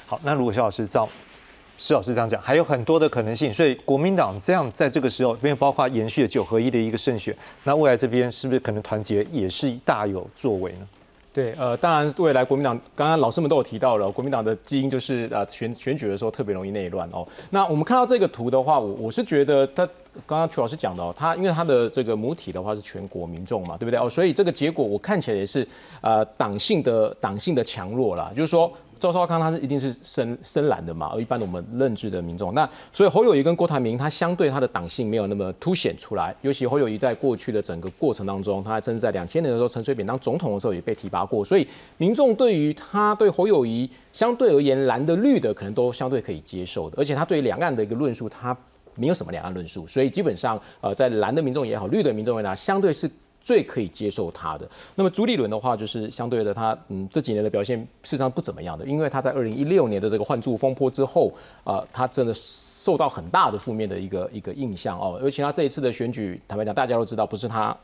[0.06, 1.08] 好，那如果肖老师照
[1.78, 3.52] 施老师这样讲，还有很多的可能性。
[3.52, 10.86] 所以国民党这样在这个时候，因为包括延续了九合一的一个胜选，那未来这边是不是可能团结也是大有作为呢？
[11.34, 17.26] 对，呃，当然未来国民党刚刚老师们都有提到了，国民党的基因就是呃选选举的时候特别容易内乱哦。
[17.50, 19.86] 那我们看到这个图的话，我我是觉得他。
[20.28, 24.08] 刚刚曲老师讲的哦，他因为他的这个母体的话是全国民众嘛，对不对哦？
[24.08, 25.66] 所以这个结果我看起来也是
[26.00, 41.66] 呃党性的党性的强弱啦，就是说赵少康他是一定是深深蓝的嘛，而一般的我们认知的民众，那所以侯友谊跟郭台铭他相对他的党性没有那么凸显出来，尤其侯友谊在过去的整个过程当中，他甚至在两千年的时候陈水扁当总统的时候也被提拔过，所以
[41.96, 48.56] 民众对于他对侯友谊相对而言蓝的绿的可能都相对可以接受的，而且他对两岸的一个论述他。
[48.96, 53.10] 没有什么两岸论述，所以基本上，呃，在蓝的民众也好，绿的民众也好，相对是
[53.44, 54.68] 最可以接受他的。
[54.94, 61.30] 那么朱立伦的话，就是相对的他，嗯，这几年的表现事实上不怎么样的，因为他在二零一六年的这个换柱风波之后，
[61.62, 65.20] 啊，他真的受到很大的负面的一个一个印象哦。
[65.22, 67.76] 而且他这一次的选举，坦白讲，大家都知道不是他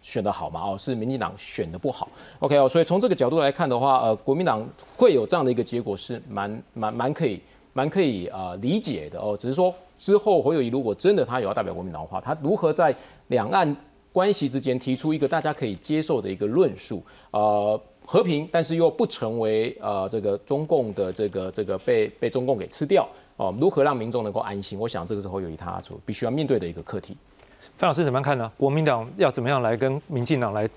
[0.00, 2.08] 选的好嘛，哦，是民进党选的不好。
[2.38, 7.38] OK 哦，所以从这个角度来看的话，呃，国民党会有这样的一个结果是蛮蛮蛮可以。
[7.74, 12.94] 蛮可以呃理解的哦，只是说之后侯友谊如果真的他有要代表国民党的话，他如何在
[13.28, 13.74] 两岸
[14.12, 24.78] 关系之间提出一个大家可以接受的一个论述，呃，和平，但是又不成为呃这个中共的这个这个被被中共给吃掉哦，如何让民众能够安心？
[24.78, 27.16] 我想这个是侯友谊他所必须要面对的一个课题。
[27.78, 28.50] 范老师怎么样看呢？
[28.56, 30.68] 国民党要怎么样来跟民进党来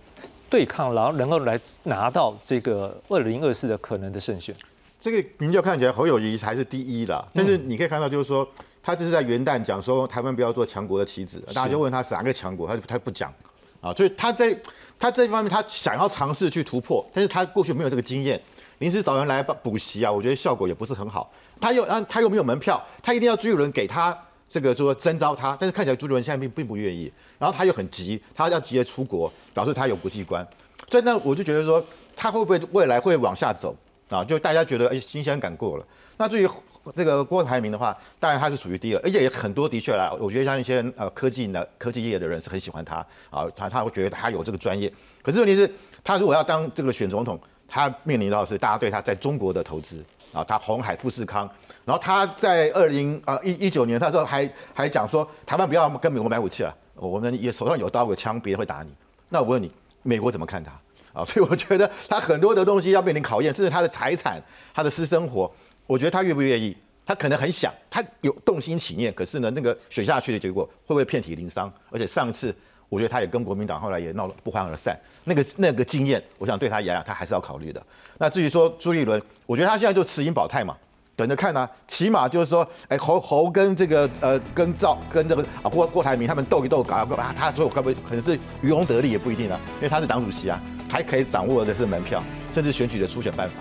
[0.50, 4.56] 对抗，然后能够来拿到这个二零二四的可能的胜选？
[4.98, 8.48] 这个民调看起来侯友谊还是第一啦，但是你可以看到，就是说
[8.86, 13.34] 他这是在元旦讲说台湾不要做强国的棋子，大家就问他是哪个强国，他他不讲
[13.82, 14.56] 啊，所以他在
[15.00, 18.40] 他这方面他想要尝试去突破，但是他过去没有这个经验，
[18.78, 21.32] 临时找人来补习啊，我觉得效果也不是很好。
[21.60, 24.16] 他又啊他又没有门票，他一定要朱立伦给他
[24.48, 30.48] 这个说征召他，但是看起来朱立伦现在并并不愿意，然后他又很急，他要急着出国，表示他有国际观，
[30.92, 31.84] 所以那我就觉得说
[32.16, 33.76] 他会不会未来会往下走？
[34.10, 35.86] 啊，就大家觉得哎，新鲜感过了。
[36.18, 36.48] 那至于
[36.94, 42.98] 这个郭台铭的话，当然他是属于第二，而且也很多的确啦，我觉得像一些呃科技的科技业的人是很喜欢他
[43.30, 44.92] 啊，他他会觉得他有这个专业。
[45.24, 45.70] 可是问题是，
[46.04, 51.50] 他如果要当这个选总统，他面临到是大家对他在中国的投资啊，他红海富士康，
[51.84, 58.94] 然后他在二零啊一一九年，他说还还讲说台湾不要跟美国买武器了，我们也手上有刀有枪，别人会打你。
[59.30, 59.72] 那我问你，
[60.04, 60.72] 美国怎么看他？
[61.20, 64.42] 啊，所以我觉得他很多的东西要面临考验，这是他的财产，
[64.74, 65.50] 他的私生活。
[65.88, 66.76] 我觉得他愿不愿意，
[67.06, 71.72] 他可能很想，他有动心起念，可是呢，那个选下去的结果会不会遍体鳞伤？
[71.92, 72.56] 而且上次
[72.90, 77.82] 我觉得他也跟国民党后来也闹了不欢而散，那个那个经验，我想对他来讲，他还是要考虑的。
[78.18, 80.76] 那至于说朱立伦，我觉得他现在就持盈保泰嘛，
[81.16, 90.60] 等着看啊，起码就是说，哎，侯侯跟这个呃跟赵跟这个啊郭郭台铭他们斗一斗，搞啊他最后可不可能是渔翁得利也不一定啊，因为他是党主席啊。
[90.88, 92.24] 还可以掌握的是门票，
[92.54, 93.56] 甚至选举的初选办法，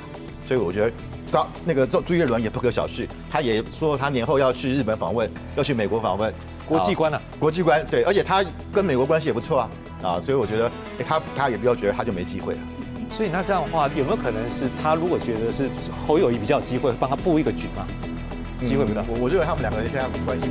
[0.47, 0.93] 所以我觉得
[1.35, 3.09] 赵那个朱朱叶伦也不可小觑。
[3.29, 6.33] 他也说他年后要去日本访问，要去美国访问，
[6.65, 9.71] 国际观啊，国际观对，而且他跟美国关系也不错啊
[10.01, 10.71] 啊，所以我觉得
[11.05, 12.61] 他他也不要觉得他就没机会了。
[13.11, 15.69] 所以那这样的话，有没有可能是他如果觉得是
[16.07, 17.85] 侯友谊比较有机会，帮他布一个局嘛？
[18.61, 19.03] 机会不大。
[19.09, 20.47] 我我认为他们两个人现在关系。